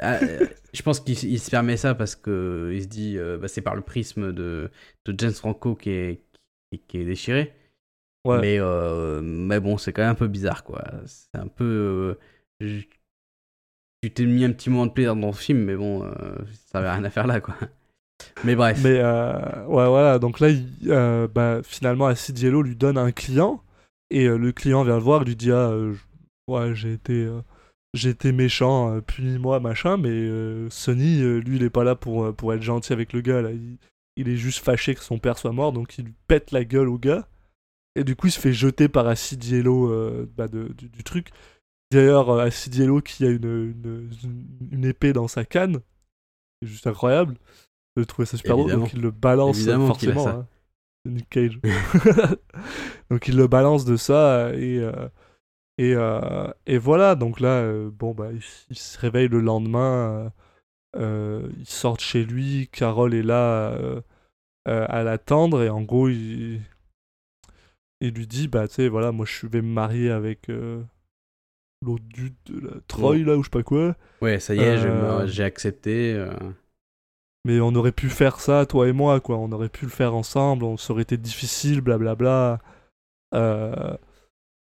[0.00, 3.38] Ah, euh, je pense qu'il il se permet ça parce que il se dit euh,
[3.38, 4.70] bah, c'est par le prisme de,
[5.06, 6.22] de James Franco qui est,
[6.72, 7.54] qui, qui est déchiré.
[8.26, 8.40] Ouais.
[8.40, 10.84] Mais, euh, mais bon, c'est quand même un peu bizarre, quoi.
[11.06, 11.64] C'est un peu.
[11.64, 12.20] euh,
[12.60, 12.84] je-
[14.02, 16.02] tu t'es mis un petit moment de plaisir dans le film, mais bon,
[16.66, 17.56] ça avait rien à faire là, quoi.
[18.44, 18.80] Mais bref.
[18.82, 20.18] Mais euh, ouais, voilà.
[20.18, 23.62] Donc là, il- euh, bah, finalement, Acid Yellow lui donne un client.
[24.10, 25.72] Et euh, le client vient le voir lui dit Ah,
[26.48, 29.96] ouais, j'ai été, méchant, punis-moi, machin.
[29.96, 30.28] Mais
[30.70, 33.42] Sonny, lui, il est pas là pour, pour être gentil avec le gars.
[33.42, 33.50] Là.
[34.18, 35.72] Il, est juste fâché que son père soit mort.
[35.72, 37.26] Donc il lui pète la gueule au gars.
[37.96, 41.30] Et du coup, il se fait jeter par Acid Yellow bah, du, truc.
[41.90, 43.44] D'ailleurs, Acid Yellow qui a une,
[43.84, 44.10] une-
[44.72, 45.80] une épée dans sa canne.
[46.62, 47.36] C'est juste incroyable.
[47.96, 48.58] Je trouvais ça super.
[48.58, 48.84] Évidemment.
[48.84, 50.40] Donc il le balance Évidemment qu'il a forcément.
[50.40, 50.46] hein.
[51.06, 51.60] Nick Cage.
[53.10, 55.08] donc il le balance de ça et euh,
[55.78, 57.14] et, euh, et voilà.
[57.14, 58.40] Donc là, euh, bon bah il,
[58.70, 60.10] il se réveille le lendemain.
[60.10, 60.30] euh,
[60.96, 62.68] euh, il sort de chez lui.
[62.72, 64.00] Carole est là euh,
[64.68, 66.60] euh, à l'attendre et en gros il
[68.00, 70.82] il lui dit bah tu sais voilà moi je vais me marier avec euh,
[71.84, 73.96] l'autre dude de la Troy là ou je sais pas quoi.
[74.20, 76.14] Ouais, ça y est, Euh, j'ai accepté.
[77.48, 77.52] Euh.
[77.54, 79.36] Mais on aurait pu faire ça, toi et moi, quoi.
[79.36, 82.58] On aurait pu le faire ensemble, on, ça aurait été difficile, blablabla.
[83.34, 83.96] Euh,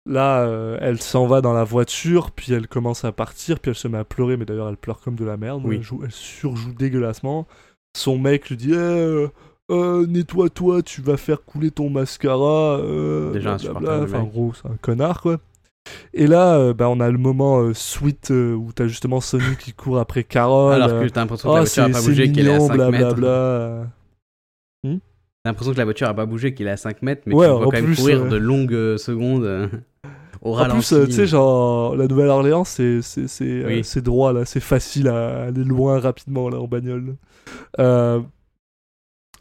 [0.06, 3.76] là, euh, elle s'en va dans la voiture, puis elle commence à partir, puis elle
[3.76, 5.62] se met à pleurer, mais d'ailleurs, elle pleure comme de la merde.
[5.64, 5.76] Oui.
[5.76, 7.46] Elle, joue- elle surjoue dégueulassement.
[7.96, 9.28] Son mec lui dit Eh, euh,
[9.70, 12.78] euh, Nettoie-toi, tu vas faire couler ton mascara.
[12.78, 14.02] euh, Déjà blablabla.
[14.04, 15.38] Enfin, en gros, c'est un connard, quoi.
[16.14, 19.56] Et là, euh, bah, on a le moment euh, sweet euh, où t'as justement Sony
[19.58, 20.74] qui court après Carole.
[20.74, 22.58] Alors euh, que t'as l'impression que Oh, la voiture a pas bougé, qu'elle est à
[22.58, 23.86] mignon, 5 mètres.
[25.42, 27.46] T'as l'impression que la voiture a pas bougé, qu'il est à 5 mètres, mais Ouais,
[27.46, 28.28] tu vois en quand même plus, courir ouais.
[28.30, 29.68] de longues euh, secondes euh,
[30.40, 30.88] au En ralenti.
[30.88, 33.00] plus, euh, tu sais, genre, la Nouvelle-Orléans, c'est
[33.42, 33.82] euh, Oui.
[34.02, 34.46] droit, là.
[34.46, 37.16] C'est facile à aller loin rapidement, là, en bagnole.
[37.78, 38.20] Euh,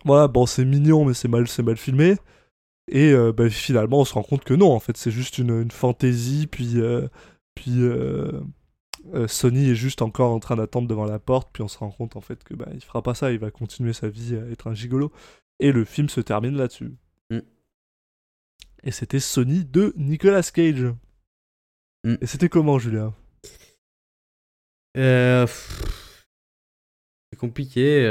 [0.03, 2.15] Voilà, bon, c'est mignon, mais c'est mal, c'est mal filmé.
[2.89, 5.61] Et euh, bah, finalement, on se rend compte que non, en fait, c'est juste une,
[5.61, 6.79] une fantaisie, puis...
[6.79, 7.07] euh,
[7.55, 8.41] puis euh,
[9.27, 12.15] Sony est juste encore en train d'attendre devant la porte, puis on se rend compte,
[12.15, 14.67] en fait, que bah, il fera pas ça, il va continuer sa vie à être
[14.67, 15.11] un gigolo.
[15.59, 16.93] Et le film se termine là-dessus.
[17.29, 17.39] Mm.
[18.83, 20.85] Et c'était Sony de Nicolas Cage.
[22.03, 22.15] Mm.
[22.21, 23.13] Et c'était comment, Julien?
[24.95, 25.47] C'est
[27.37, 28.03] compliqué.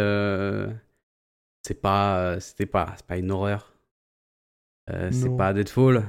[1.66, 3.72] C'est pas, c'était pas, c'est pas une horreur.
[4.91, 5.37] Euh, c'est Non.
[5.37, 6.05] pas Deadfall.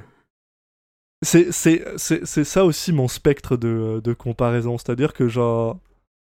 [1.23, 4.77] C'est c'est- c'est- c'est ça aussi mon spectre de, de comparaison.
[4.77, 5.79] C'est-à-dire que, genre,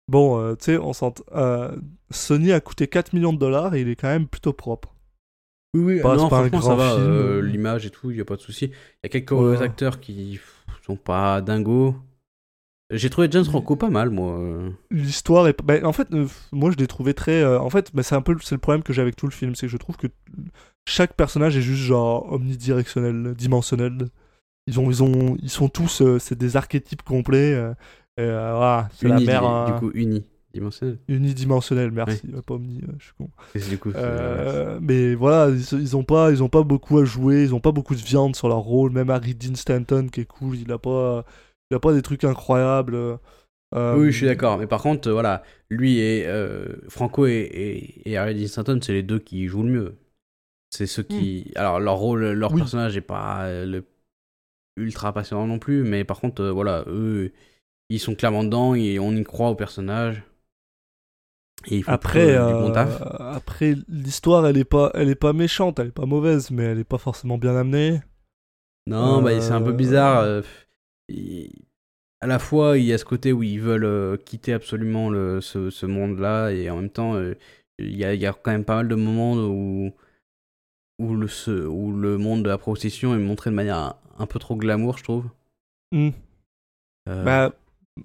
[0.08, 1.74] bon, euh, tu sais, on s'ent- euh,
[2.10, 4.94] Sony a coûté 4 millions de dollars et il est quand même plutôt propre.
[5.74, 6.00] Oui, oui.
[6.02, 6.92] Bah, non, pas un franchement, ça va.
[6.94, 8.66] euh, L'image et tout, il y a pas de souci.
[8.66, 8.70] Il
[9.04, 9.60] y a quelques Ouais.
[9.60, 10.38] acteurs qui
[10.86, 11.96] sont pas dingos.
[12.90, 14.38] J'ai trouvé James Franco pas mal, moi.
[14.90, 15.60] L'histoire est.
[15.64, 17.42] bah, en fait, euh, moi je l'ai trouvé très.
[17.42, 19.26] euh, en fait, bah, c'est un peu le- c'est le problème que j'ai avec tout
[19.26, 19.54] le film.
[19.56, 20.06] C'est que je trouve que
[20.88, 24.06] chaque personnage est juste genre omnidirectionnel, dimensionnel.
[24.68, 26.00] Ils, ont, ils, ont, ils sont tous.
[26.00, 27.50] euh, c'est des archétypes complets.
[28.18, 29.66] et, voilà, c'est la mère.
[29.66, 30.24] du coup, uni.
[30.54, 30.98] Dimensionnel.
[31.08, 32.22] unidimensionnel, merci.
[32.46, 33.28] Pas omni, je suis con.
[33.68, 33.90] Du coup
[34.80, 37.72] mais voilà, ils, ils ont pas, ils ont pas beaucoup à jouer, ils ont pas
[37.72, 38.90] beaucoup de viande sur leur rôle.
[38.92, 41.26] Même Harry Dean Stanton qui est cool, il a pas,
[41.70, 42.94] il a pas des trucs incroyables.
[43.74, 44.58] euh, Oui, je suis d'accord.
[44.58, 48.80] Mais par contre, euh, voilà, lui et euh, Franco et, et, et Harry Dean Stanton,
[48.82, 49.98] c'est les deux qui jouent le mieux.
[50.70, 51.52] C'est ceux qui.
[51.56, 52.54] Alors, leur rôle, leur Hmm.
[52.56, 52.62] Oui.
[52.62, 53.84] personnage est pas euh, le
[54.76, 57.32] ultra passionnant non plus, mais par contre, euh, voilà, eux,
[57.90, 60.22] ils sont clairement dedans et on y croit au personnage.
[61.70, 63.02] Et ils font Après, bon euh, taf.
[63.18, 66.78] après l'histoire, elle est pas, elle est pas méchante, elle est pas mauvaise, mais elle
[66.80, 68.00] est pas forcément bien amenée.
[68.86, 70.42] Non, bah, c'est un peu euh, bizarre.
[72.20, 75.40] À la fois, il y a ce côté où ils veulent euh, quitter absolument le,
[75.40, 77.34] ce, ce monde-là, et en même temps, euh,
[77.78, 79.92] il y, a, il y a quand même pas mal de moments où,
[80.98, 84.26] où, le, ce, où le monde de la procession est montré de manière un, un
[84.26, 85.24] peu trop glamour, je trouve.
[85.92, 86.10] Hmm.
[87.08, 87.52] Euh, Bah,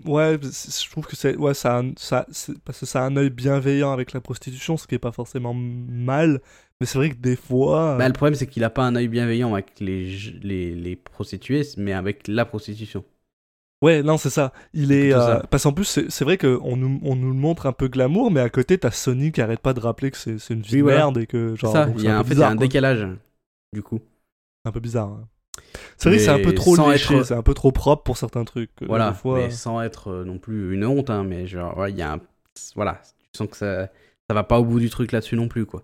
[0.05, 2.25] ouais, je trouve que c'est, ouais, ça, un- ça,
[2.65, 5.53] parce que ça a un œil bienveillant avec la prostitution, ce qui est pas forcément
[5.53, 6.41] mal.
[6.81, 9.07] Mais c'est vrai que des fois, bah, le problème, c'est qu'il a pas un œil
[9.07, 13.05] bienveillant avec les, les, les prostituées, mais avec la prostitution.
[13.81, 14.51] Ouais, non, c'est ça.
[14.73, 15.13] Il est.
[15.13, 15.39] euh.
[15.49, 18.29] Parce qu'en plus, c'est c'est vrai qu'on nous, on nous le montre un peu glamour,
[18.31, 20.81] mais à côté, t'as Sony qui arrête pas de rappeler que c'est c'est une vie
[20.81, 21.55] Oui, merde et que.
[21.55, 23.07] C'est Genre, ça, il y a, un y a bizarre, un décalage,
[23.73, 23.99] du coup.
[24.63, 25.07] C'est un peu bizarre.
[25.09, 25.27] hein.
[25.97, 28.17] C'est vrai que c'est un peu trop léché, être- c'est un peu trop propre pour
[28.17, 28.71] certains trucs.
[28.81, 29.35] euh, Voilà, des fois.
[29.37, 32.19] mais sans être euh, non plus une honte, hein, mais genre, il y a un...
[32.75, 33.87] Voilà, tu tu sens que ça,
[34.29, 35.83] ça va pas au bout du truc là-dessus non plus, quoi.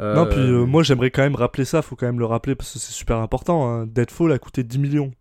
[0.00, 2.54] Non, puis Euh, euh, moi j'aimerais quand même rappeler ça, faut quand même le rappeler
[2.56, 3.68] parce que c'est super important.
[3.70, 3.86] Hein.
[3.86, 5.12] Deadfall a coûté 10 millions.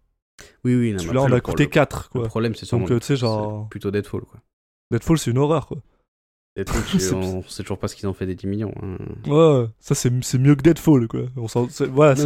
[0.64, 2.28] Oui, oui, non, Celui-là on a le- coûté le- 4 Le quoi.
[2.30, 4.40] problème, c'est sûrement Donc, euh, tu sais, genre- plutôt Deadfall, quoi.
[4.90, 5.78] Deadfall c'est une horreur quoi.
[6.58, 6.82] Deadfall,
[7.16, 8.74] on sait toujours pas ce qu'ils ont fait des 10 millions.
[8.82, 8.98] hein.
[9.30, 11.22] Ouais, ça c'est c'est mieux que Deadfall quoi.
[11.38, 11.46] On
[11.92, 12.26] voilà, c'est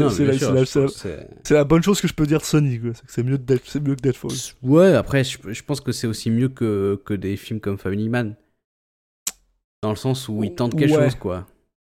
[1.54, 2.92] la, bonne chose que je peux dire de Sony quoi.
[2.94, 4.32] C'est que c'est mieux, de Dead- c'est mieux que Deadfall.
[4.64, 8.08] Ouais, après, je, je pense que c'est aussi mieux que, que des films comme Family
[8.08, 8.36] Man.
[9.84, 11.04] Dans le sens où ils tentent quelque Ouais.
[11.10, 11.46] chose, quoi.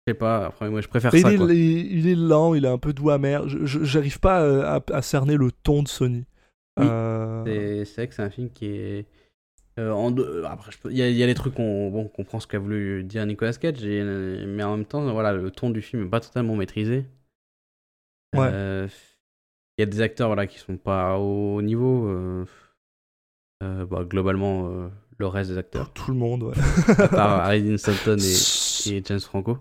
[0.09, 1.53] Sais pas, après, moi, je préfère ça, il, est, quoi.
[1.53, 3.43] il- il est lent, il est un peu doux amer.
[3.47, 6.25] J'arrive pas euh, à, à cerner le ton de Sony.
[6.79, 6.85] Oui.
[6.87, 9.05] Euh, C'est vrai que c'est un film qui est.
[9.79, 12.39] euh, en deux- après, il y, a- il y a les trucs qu'on bon, comprend
[12.39, 14.03] ce qu'a voulu dire Nicolas Cage, et,
[14.47, 17.05] mais en même temps, voilà, le ton du film est pas totalement maîtrisé.
[18.35, 18.47] Ouais.
[18.51, 18.87] Euh,
[19.77, 22.45] Il y a des acteurs voilà, qui sont pas au niveau.
[23.61, 25.91] bah, globalement, le reste des acteurs.
[25.93, 26.53] Tout le monde, ouais.
[26.97, 29.57] à part Harry Dean Stanton et, et James Franco.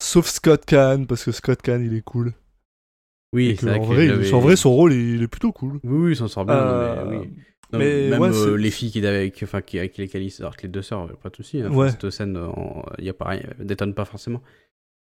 [0.00, 2.32] Sauf Scott Kahn, parce que Scott Kahn il est cool.
[3.32, 5.78] Oui, c'est vrai en, vrai, en vrai, son rôle il, est plutôt cool.
[5.84, 6.56] Oui, oui, il s'en sort bien.
[6.56, 7.28] Euh, mais, oui.
[7.72, 10.32] Non, mais même ouais, euh, les filles qui, avec, enfin, qui, avec lesquelles il
[10.62, 11.60] les deux sœurs, pas de soucis.
[11.60, 11.70] hein.
[11.70, 11.90] Ouais.
[11.90, 12.36] Cette scène,
[12.98, 14.42] il y a pareil, détonne pas forcément.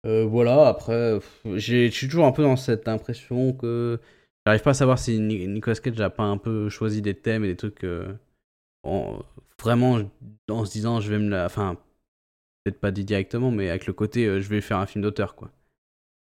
[0.06, 4.00] Euh, voilà, après, je suis toujours un peu dans cette impression que
[4.46, 7.44] j'arrive pas à savoir si Ni- Nicolas Cage a pas un peu choisi des thèmes
[7.44, 8.12] et des trucs euh,
[8.84, 9.20] en-
[9.62, 10.00] vraiment
[10.50, 11.46] en se disant je vais me la.
[11.46, 11.76] Enfin,
[12.70, 15.34] peut-être pas dit directement, mais avec le côté euh, je vais faire un film d'auteur,
[15.34, 15.50] quoi.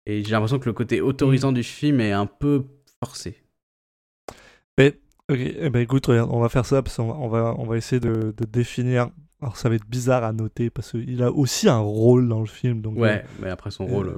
[0.07, 2.65] Et j'ai l'impression que le côté autorisant du film est un peu
[3.03, 3.43] forcé.
[5.31, 7.65] Ok, eh ben écoute, regarde, on va faire ça parce qu'on va, on va, on
[7.65, 9.11] va essayer de, de définir.
[9.43, 12.47] Alors ça va être bizarre à noter parce qu'il a aussi un rôle dans le
[12.47, 12.81] film.
[12.81, 14.09] Donc, Ouais, mais après son euh, rôle.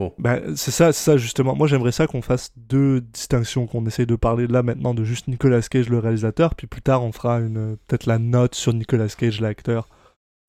[0.00, 1.54] euh, Bah, c'est ça, c'est ça justement.
[1.54, 5.28] Moi, j'aimerais ça qu'on fasse deux distinctions, qu'on essaye de parler là maintenant de juste
[5.28, 9.08] Nicolas Cage, le réalisateur, puis plus tard, on fera une peut-être la note sur Nicolas
[9.08, 9.90] Cage, l'acteur.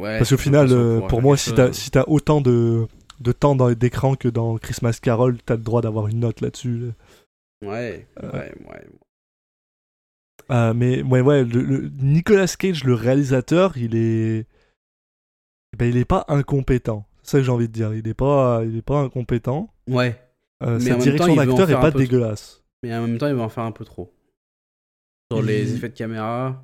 [0.02, 2.88] Ouais, Parce qu'au final, euh, pour moi, si t'as si t'as autant de,
[3.20, 6.78] de temps dans d'écran que dans Christmas Carol, t'as le droit d'avoir une note là-dessus.
[6.80, 7.68] là.
[7.70, 8.88] Ouais, Euh, ouais, ouais.
[10.50, 14.46] Euh, mais ouais, ouais, le, le- Nicolas Cage, le réalisateur, il est,
[15.78, 17.06] ben, il est pas incompétent.
[17.24, 17.94] C'est ça que j'ai envie de dire.
[17.94, 19.70] Il est pas, il est pas incompétent.
[19.88, 20.20] Ouais,
[20.64, 22.64] Euh, Mais sa direction d'acteur est pas dégueulasse.
[22.84, 24.14] mais en même temps, il va en faire un peu trop.
[25.32, 26.64] Sur Il- les effets de caméra,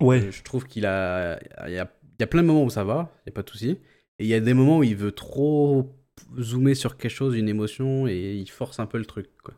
[0.00, 0.22] Ouais.
[0.24, 1.38] euh, je trouve qu'il a.
[1.68, 1.90] Il a,
[2.20, 3.70] y a plein de moments où ça va, il n'y a pas de souci.
[4.18, 5.94] Et il y a des moments où il veut trop
[6.38, 9.54] zoomer sur quelque chose, une émotion, et il force un peu le truc, quoi.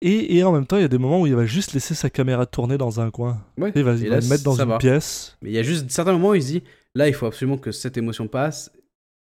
[0.00, 1.94] Et, et en même temps, il y a des moments où il va juste laisser
[1.94, 3.44] sa caméra tourner dans un coin.
[3.56, 3.72] Ouais.
[3.74, 4.78] Il va, il va le mettre dans une va.
[4.78, 5.36] pièce.
[5.42, 6.62] Mais il y a juste certains moments où il se dit
[6.94, 8.70] là, il faut absolument que cette émotion passe.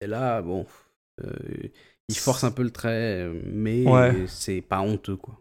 [0.00, 0.64] Et là, bon,
[1.22, 1.30] euh,
[2.08, 4.24] il force un peu le trait, mais Ouais.
[4.28, 5.38] c'est pas honteux, quoi.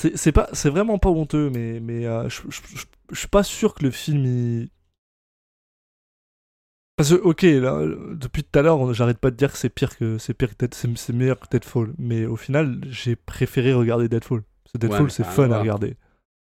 [0.00, 3.28] C'est c'est pas, c'est vraiment pas honteux, mais, mais euh, je, je, je- je suis
[3.28, 4.68] pas sûr que le film il...
[6.98, 7.86] Parce que, ok, là,
[8.16, 10.66] depuis tout à l'heure, j'arrête pas de dire que c'est pire que c'est pire que
[10.66, 14.42] Dead- c'est c'est meilleur que Deadfall, mais au final, j'ai préféré regarder Deadfall.
[14.64, 15.96] Parce que Deadfall, c'est a fun à regarder.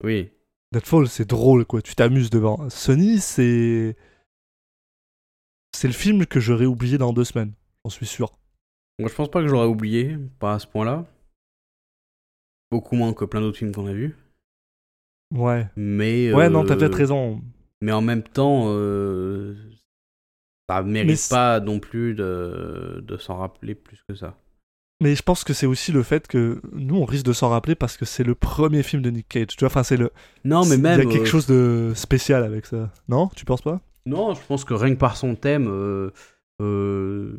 [0.03, 0.31] Oui.
[0.73, 1.83] Deadfall, c'est drôle, quoi.
[1.83, 2.71] Tu t'amuses devant.
[2.71, 3.95] Sony, c'est.
[5.77, 7.53] C'est le film que j'aurais oublié dans deux semaines.
[7.85, 8.33] J'en suis sûr.
[8.99, 11.05] Moi, je pense pas que je l'aurais oublié, pas à ce point-là.
[12.71, 14.17] Beaucoup moins que plein d'autres films qu'on a vus.
[15.35, 15.69] Ouais.
[15.77, 16.33] Mais.
[16.33, 17.43] Ouais, non, t'as euh, peut-être raison.
[17.83, 19.55] Mais en même temps, euh,
[20.69, 24.37] ça mérite pas non plus de, de s'en rappeler plus que ça.
[25.01, 27.77] Mais je pense que c'est aussi le fait que nous, on risque de s'en rappeler
[27.77, 29.49] parce que c'est le premier film de Nick Cage.
[29.49, 30.11] Tu vois, enfin, c'est le.
[30.45, 31.01] Non, mais même.
[31.01, 32.91] Il y a quelque euh, chose de spécial avec ça.
[33.09, 33.81] Non Tu penses pas?
[34.07, 35.69] Non, je pense que rien que par son thème.
[35.69, 36.11] euh,
[36.61, 37.39] euh,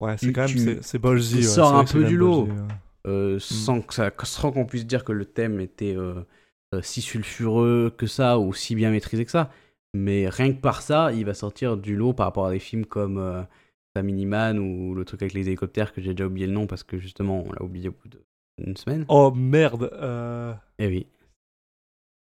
[0.00, 0.50] Ouais, c'est quand même.
[0.50, 2.46] tu- c'est- tu ouais, vrai un peu du lot.
[2.46, 2.52] ouais.
[3.06, 3.80] euh, sans,
[4.50, 5.96] qu'on puisse dire que le thème était
[6.82, 9.50] si sulfureux que ça ou si bien maîtrisé que ça.
[9.94, 12.84] Mais rien que par ça, il va sortir du lot par rapport à des films
[12.86, 13.42] comme euh,
[13.96, 16.82] Family Man ou le truc avec les hélicoptères que j'ai déjà oublié le nom parce
[16.82, 18.08] que justement on l'a oublié au bout
[18.58, 19.04] d'une semaine.
[19.08, 19.88] Oh merde.
[19.94, 20.52] Euh...
[20.78, 21.06] Eh oui.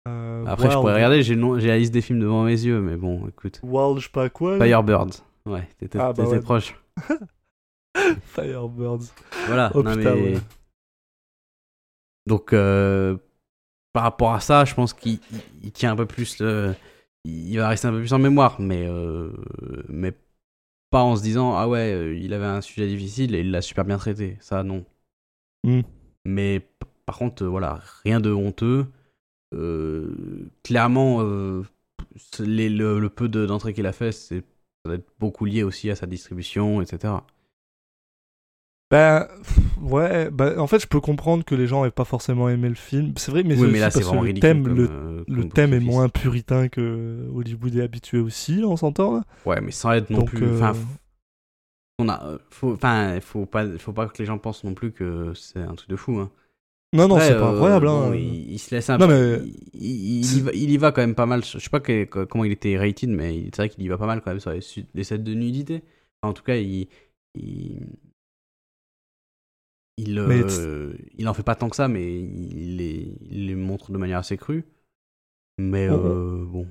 [0.09, 2.51] euh, Après, je pourrais regarder, j'ai le nom- j'ai la liste des films devant mes
[2.61, 3.59] yeux, mais bon, écoute.
[3.63, 4.57] Wild, je sais pas quoi.
[4.57, 5.23] Firebirds.
[5.45, 6.39] Ouais, t'étais Ah, bah ouais.
[6.41, 6.75] proche.
[8.23, 9.13] Firebirds.
[9.47, 9.71] Voilà.
[9.75, 10.39] Oh non, putain, mais- ouais.
[12.27, 13.17] Donc, euh,
[13.93, 16.39] par rapport à ça, je pense qu'il il- il tient un peu plus.
[16.39, 16.73] le-
[17.23, 19.31] Il va rester un peu plus en mémoire, mais, euh,
[19.89, 20.13] mais
[20.91, 23.61] pas en se disant Ah ouais, euh, il avait un sujet difficile et il l'a
[23.61, 24.37] super bien traité.
[24.41, 24.85] Ça, non.
[25.63, 25.81] Hmm.
[26.25, 26.61] Mais
[27.05, 28.87] par contre, voilà, rien de honteux.
[29.53, 31.63] Euh, clairement, euh,
[32.39, 35.63] les- le, le peu de- d'entrées qu'il a fait, c'est ça doit être beaucoup lié
[35.63, 37.25] aussi à sa distribution, etc.
[38.91, 39.25] Ben,
[39.81, 42.75] ouais, ben, en fait, je peux comprendre que les gens aient pas forcément aimé le
[42.75, 43.13] film.
[43.15, 45.73] C'est vrai, mais oui, mais là, parce que le thème, comme, le, euh, le thème
[45.73, 49.23] est moins puritain que Hollywood est habitué aussi, on s'entend.
[49.45, 50.45] Ouais, mais sans être non Donc, plus.
[50.45, 50.73] euh, Enfin,
[51.99, 52.21] on a.
[52.25, 55.59] euh, Faut, enfin, faut pas, faut pas que les gens pensent non plus que c'est
[55.61, 56.17] un truc de fou.
[56.19, 56.29] Hein.
[56.93, 57.85] non, non, c'est pas euh, incroyable.
[57.85, 58.15] bon, hein.
[58.15, 59.37] il, il se laisse un Non, peu.
[59.41, 61.45] mais- Il, y va, il y va quand même pas mal.
[61.45, 64.05] Je sais pas que- comment il était rated, mais c'est vrai qu'il y va pas
[64.07, 65.81] mal quand même sur les, sets de nudité.
[66.21, 66.87] Enfin, en tout cas, il.
[70.01, 73.91] Il, euh, il en fait pas tant que ça, mais il les, il les montre
[73.91, 74.65] de manière assez crue.
[75.57, 76.67] Mais euh, bon.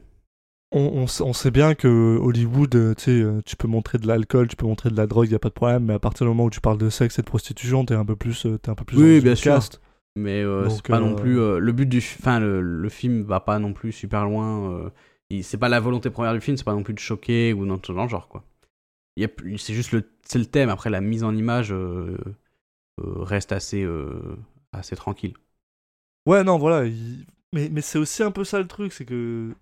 [0.72, 4.07] on, on sait- on sait bien que Hollywood, euh, tu euh, tu peux montrer de
[4.07, 6.24] l'alcool, tu peux montrer de la drogue, y a pas de problème, mais à partir
[6.26, 8.70] du moment où tu parles de sexe et de prostitution, t'es un peu plus, t'es
[8.70, 9.55] un peu plus Oui, bien sûr.
[9.55, 9.81] caste.
[10.16, 13.39] Mais euh, c'est pas non plus le but du fi- enfin le, le film va
[13.41, 14.91] pas non plus super loin
[15.43, 17.76] c'est pas la volonté première du film c'est pas non plus de choquer ou dans
[17.76, 18.45] le genre quoi
[19.59, 21.72] c'est juste le c'est le thème après la mise en image
[22.99, 24.36] reste assez euh,
[24.72, 25.34] assez tranquille
[26.26, 26.86] Ouais, non, voilà.
[26.86, 29.55] il- Mais, mais c'est aussi un peu ça le truc, c'est que.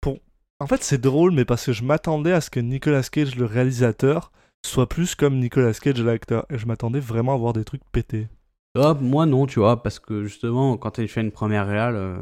[0.00, 0.18] Pour...
[0.60, 3.46] En fait, c'est drôle, mais parce que je m'attendais à ce que Nicolas Cage, le
[3.46, 4.32] réalisateur,
[4.66, 6.46] soit plus comme Nicolas Cage, l'acteur.
[6.50, 8.28] Et je m'attendais vraiment à voir des trucs pétés.
[8.76, 12.18] Ah, moi non tu vois parce que justement quand il fait une première réal euh,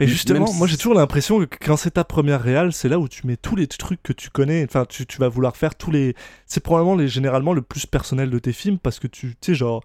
[0.00, 2.98] Mais justement, si- moi j'ai toujours l'impression que quand c'est ta première réal, c'est là
[2.98, 4.64] où tu mets tous les trucs que tu connais.
[4.64, 6.14] Enfin, tu, tu vas vouloir faire tous les.
[6.46, 9.84] C'est probablement les, généralement le plus personnel de tes films parce que tu, sais, genre,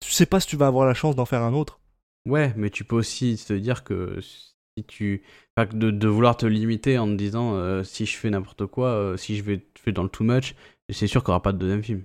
[0.00, 1.80] tu sais pas si tu vas avoir la chance d'en faire un autre.
[2.26, 5.22] ouais mais tu peux aussi te dire que si tu
[5.56, 8.88] enfin, de, de vouloir te limiter en te disant euh, si je fais n'importe quoi
[8.88, 10.54] euh, si je vais fais dans le too much
[10.90, 12.04] c'est sûr qu'il n'y aura pas de deuxième film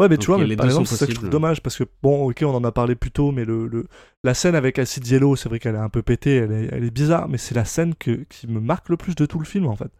[0.00, 1.62] Ouais, mais Donc, tu vois, a mais par exemple, c'est ça que je trouve dommage
[1.62, 3.86] parce que, bon, ok, on en a parlé plus tôt, mais le, le-
[4.24, 6.84] la scène avec Acid Yellow, c'est vrai qu'elle est un peu pétée, elle est, elle
[6.84, 9.44] est bizarre, mais c'est la scène que, qui me marque le plus de tout le
[9.44, 9.90] film en fait.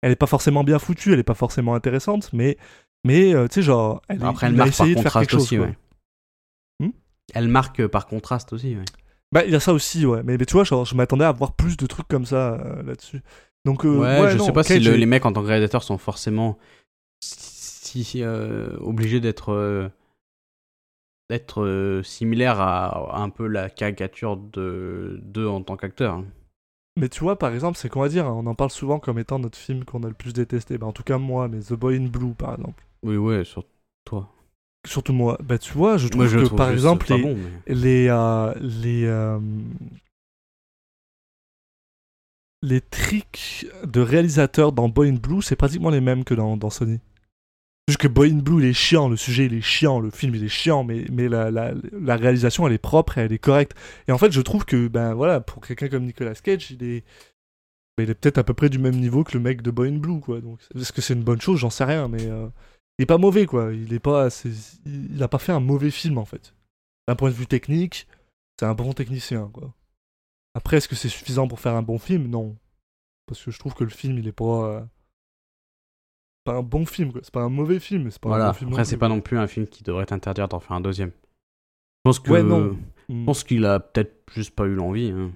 [0.00, 2.56] Elle est pas forcément bien foutue, elle est pas forcément intéressante, mais,
[3.04, 5.12] mais euh, tu sais, genre, elle, Après, elle il a marque par essayé de faire
[5.12, 5.42] quelque chose.
[5.42, 5.76] aussi, ouais.
[6.80, 6.90] Hmm?
[7.34, 8.84] Elle marque par contraste aussi, ouais.
[9.32, 11.32] Bah, il y a ça aussi, ouais, mais, mais tu vois, genre, je m'attendais à
[11.32, 13.20] voir plus de trucs comme ça euh, là-dessus.
[13.64, 15.42] Donc, euh, ouais, je non, sais pas si Cage le- est- les mecs en tant
[15.42, 16.56] que réalisateurs sont forcément
[18.04, 19.88] si, euh, obligés d'être euh,
[21.30, 26.14] d'être euh, similaires à, à un peu la caricature de d'eux en tant qu'acteurs.
[26.14, 26.24] hein.
[26.98, 29.18] Mais tu vois, par exemple, c'est qu'on va dire, hein, on en parle souvent comme
[29.20, 30.78] étant notre film qu'on a le plus détesté.
[30.78, 32.82] Bah, en tout cas, moi, mais The Boy in Blue, par exemple.
[33.04, 33.64] Oui, ouais, sur
[34.04, 34.28] toi.
[34.86, 35.38] Surtout moi.
[35.42, 37.36] Bah, tu vois, je trouve Moi, je que, trouve par exemple, les, bon,
[37.68, 39.38] mais- les, euh, les, euh,
[42.62, 46.70] les tricks de réalisateurs dans Boy in Blue, c'est pratiquement les mêmes que dans, dans
[46.70, 46.98] Sony.
[47.88, 50.44] Juste que Boy Blue, il est chiant, le sujet, il est chiant, le film, il
[50.44, 53.74] est chiant, mais, mais la, la, réalisation, elle est propre elle est correcte.
[54.06, 57.02] Et en fait, je trouve que, ben voilà, pour quelqu'un comme Nicolas Cage, il est,
[57.96, 59.88] ben, il est peut-être à peu près du même niveau que le mec de Boy
[59.88, 60.42] in Blue, quoi.
[60.42, 61.60] Donc, est-ce que c'est une bonne chose?
[61.60, 62.46] J'en sais rien, mais euh,
[62.98, 63.72] il est pas mauvais, quoi.
[63.72, 64.28] Il est pas,
[64.84, 66.52] il a pas fait un mauvais film, en fait.
[67.08, 68.06] D'un point de vue technique,
[68.60, 69.72] c'est un bon technicien, quoi.
[70.52, 72.28] Après, est-ce que c'est suffisant pour faire un bon film?
[72.28, 72.54] Non.
[73.24, 74.86] Parce que je trouve que le film, il est pas.
[76.52, 77.20] Pas un bon film, quoi.
[77.24, 78.70] C'est pas un mauvais film, c'est pas un Voilà, bon film.
[78.70, 81.10] après, c'est pas non plus un film qui devrait t'interdire d'en faire un deuxième.
[81.10, 82.30] Je pense que.
[82.30, 82.76] Ouais, non.
[83.08, 83.24] Je Mm.
[83.24, 85.10] pense qu'il a peut-être juste pas eu l'envie.
[85.10, 85.30] hein.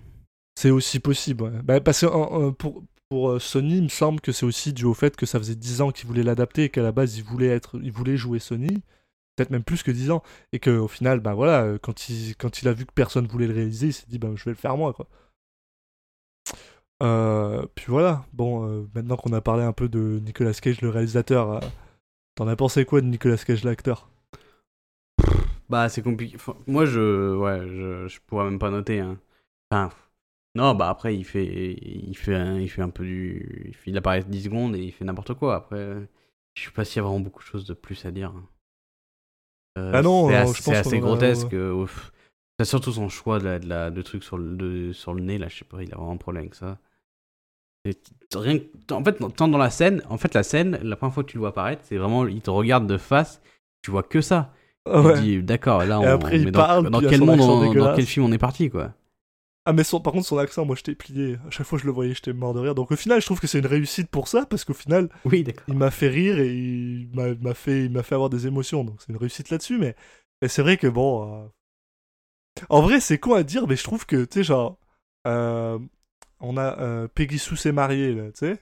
[0.58, 1.50] C'est aussi possible, ouais.
[1.64, 4.84] Bah, parce que euh, pour, pour euh, Sony, il me semble que c'est aussi dû
[4.84, 7.24] au fait que ça faisait 10 ans qu'ils voulaient l'adapter et qu'à la base, ils
[7.24, 8.82] voulaient, être, ils voulaient jouer Sony.
[9.36, 10.22] Peut-être même plus que 10 ans.
[10.52, 13.46] Et qu'au final, bah voilà, euh, quand il, quand il a vu que personne voulait
[13.46, 15.08] le réaliser, il s'est dit, bah je vais le faire moi, quoi.
[17.02, 20.88] Euh, puis voilà, bon, euh, maintenant qu'on a parlé un peu de Nicolas Cage, le
[20.88, 21.60] réalisateur, euh,
[22.36, 24.10] t'en as pensé quoi de Nicolas Cage, l'acteur?
[25.68, 26.36] Bah, c'est compliqué.
[26.36, 27.34] Enfin, moi, je.
[27.36, 29.00] Ouais, je, je pourrais même pas noter.
[29.00, 29.18] hein.
[29.70, 29.90] Enfin.
[30.56, 31.46] Non, bah après, il fait,
[31.82, 33.66] il fait, un, il fait un peu du.
[33.68, 35.56] Il, fait- il apparaît 10 secondes et il fait n'importe quoi.
[35.56, 36.08] Après,
[36.54, 38.34] je sais pas s'il y a vraiment beaucoup de choses de plus à dire.
[39.78, 41.54] Euh, Ah non, c'est assez, je pense grotesque.
[42.58, 45.22] C'est surtout son choix de, la, de, la, de trucs sur le, de- sur le
[45.22, 46.78] nez, là, je sais pas, il a vraiment un problème avec ça.
[47.84, 47.96] Et
[48.34, 51.24] rien que- en fait, tant dans la scène, en fait, la scène, la première fois
[51.24, 53.40] que tu le vois apparaître, c'est vraiment, il te regarde de face,
[53.82, 54.52] tu vois que ça.
[54.84, 55.14] Ah Tu ouais.
[55.14, 58.26] te dis, d'accord, là, on, après, il mais dans, quel monde, on- dans quel film
[58.26, 58.92] on est parti, quoi.
[59.64, 61.82] Ah mais son, par contre son accent moi je t'ai plié à chaque fois que
[61.82, 63.66] je le voyais j'étais mort de rire donc au final je trouve que c'est une
[63.66, 67.84] réussite pour ça parce qu'au final Oui, il m'a fait rire et il m'a fait
[67.84, 69.94] il m'a fait avoir des émotions donc c'est une réussite là-dessus mais,
[70.42, 71.48] mais c'est vrai que bon euh,
[72.68, 74.78] en vrai c'est con à dire mais je trouve que tu sais genre
[75.26, 75.78] euh,
[76.42, 78.58] on a euh, Peggy Sue s'est mariée là tu sais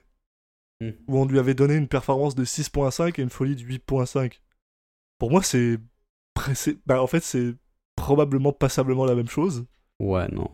[0.82, 0.92] Hmm.
[1.08, 4.40] où on lui avait donné une performance de 6.5 et une folie de 8.5
[5.18, 5.78] pour moi c'est
[6.86, 7.54] bah en fait c'est
[7.96, 9.66] probablement passablement la même chose
[10.00, 10.48] Ouais, non.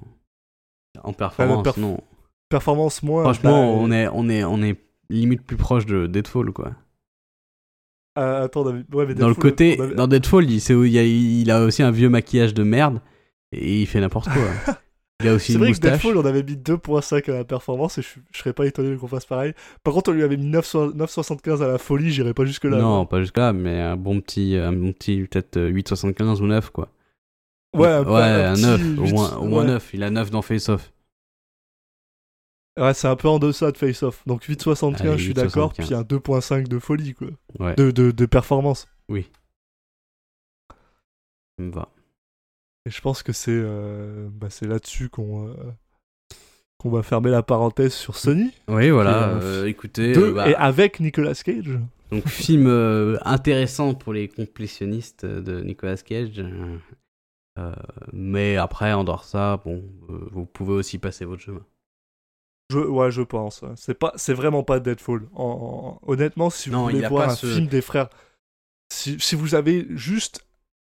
[1.05, 2.01] En performance, perf- non.
[2.49, 4.77] performance moins Franchement, bah, on, est, on, est, on est
[5.11, 6.75] limite plus proche de Deadfall, quoi.
[8.17, 11.51] Ah, attends, ouais, mais Dans le côté, avait- dans Deadfall, il, il, y a, il
[11.53, 13.01] a aussi un vieux maquillage de merde
[13.53, 14.75] et il fait n'importe quoi.
[15.23, 15.93] Il a aussi C'est vrai que moustache.
[16.03, 19.07] Deadpool, on avait mis 2.5 à la performance et je, je serais pas étonné qu'on
[19.09, 19.55] fasse pareil.
[19.83, 22.77] Par contre, on lui avait mis 9 so- 9,75 à la folie, j'irais pas jusque-là.
[22.77, 26.47] non, pas jusque là, mais un bon petit, un bon petit peut-être euh, 8,75 ou
[26.47, 26.91] 9 quoi.
[27.75, 29.69] Ouais, un, peu- ouais, un un petit 9, au huit- moins, au moins ouais.
[29.73, 29.91] 9.
[29.95, 30.93] Il a 9 dans Face Off.
[32.79, 34.23] Ouais, c'est un peu en deçà de Face Off.
[34.27, 35.87] Donc 8,75, Allez, je suis d'accord, 8,75.
[35.87, 37.29] puis un 2.5 de folie, quoi.
[37.59, 38.87] Ouais, De, de, de performance.
[41.59, 41.89] ça me va.
[42.87, 45.55] Et je pense que c'est euh, bah, là-dessus qu'on euh,
[46.79, 48.53] qu'on va fermer la parenthèse sur Sony.
[48.69, 49.29] Oui, voilà.
[49.31, 51.79] euh, écoutez, De- bah, Et avec Nicolas Cage.
[52.13, 52.69] donc film
[53.25, 56.43] intéressant pour les complétionnistes de Nicolas Cage.
[58.13, 59.83] mais après, en dehors de ça, bon,
[60.31, 61.65] vous pouvez aussi passer votre chemin.
[62.71, 63.65] Je, ouais, je pense.
[63.77, 65.29] C'est pas, c'est vraiment pas Deadfall.
[65.35, 68.09] En, en- honnêtement, si vous Non, voulez a voir un ce- film des frères,
[68.93, 70.46] si, si vous avez juste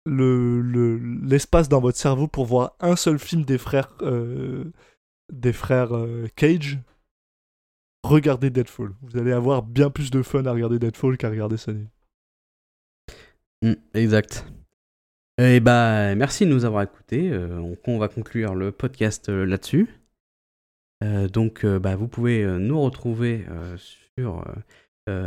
[0.08, 4.64] le le- l'espace dans votre cerveau pour voir un seul film des frères euh,
[5.32, 6.78] des frères euh, Cage,
[8.04, 8.92] regardez Deadfall.
[9.02, 11.86] Vous allez avoir bien plus de fun à regarder Deadfall qu'à regarder Sony.
[13.62, 14.46] Mm, exact.
[15.40, 17.30] Et bah, merci de nous avoir écoutés.
[17.30, 19.88] Euh, on, va conclure le podcast là-dessus.
[21.32, 23.46] Donc, bah, vous pouvez nous retrouver
[23.76, 24.44] sur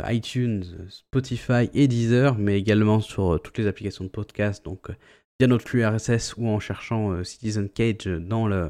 [0.08, 4.94] iTunes, Spotify et Deezer, mais également sur euh, toutes les applications de podcast, donc euh,
[5.38, 8.68] via notre flux RSS ou en cherchant euh, Citizen Cage dans le,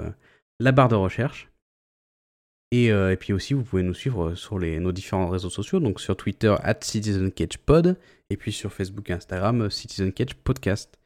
[0.60, 1.52] la barre de recherche.
[2.72, 6.16] Et, euh, puis aussi, vous pouvez nous suivre sur nos différents réseaux sociaux, donc sur
[6.16, 7.98] Twitter, at CitizenCagePod,
[8.30, 10.98] et puis sur Facebook et Instagram, euh, Citizen Cage Podcast.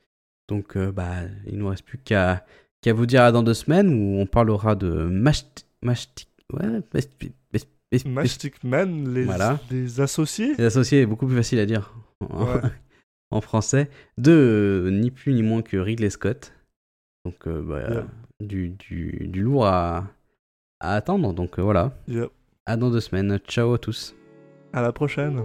[0.48, 2.44] Donc, euh, bah, il nous reste plus qu'à
[2.86, 5.08] vous dire dans deux semaines où on parlera de.
[5.10, 6.28] Mashti...
[6.52, 6.80] Ouais,
[8.04, 9.58] Mashti- Mastic Man, les, Voilà.
[9.70, 10.54] les associés.
[10.58, 12.60] Les associés est beaucoup plus facile à dire en, Ouais.
[13.30, 13.88] en français.
[14.18, 16.52] De euh, ni plus ni moins que Ridley Scott.
[17.24, 18.06] Donc, euh, bah, Yeah.
[18.40, 20.06] du, du, du lourd à,
[20.80, 21.32] à attendre.
[21.32, 21.92] Donc, euh, voilà.
[22.66, 23.38] À dans deux semaines.
[23.48, 24.14] Ciao à tous.
[24.72, 25.40] À la prochaine.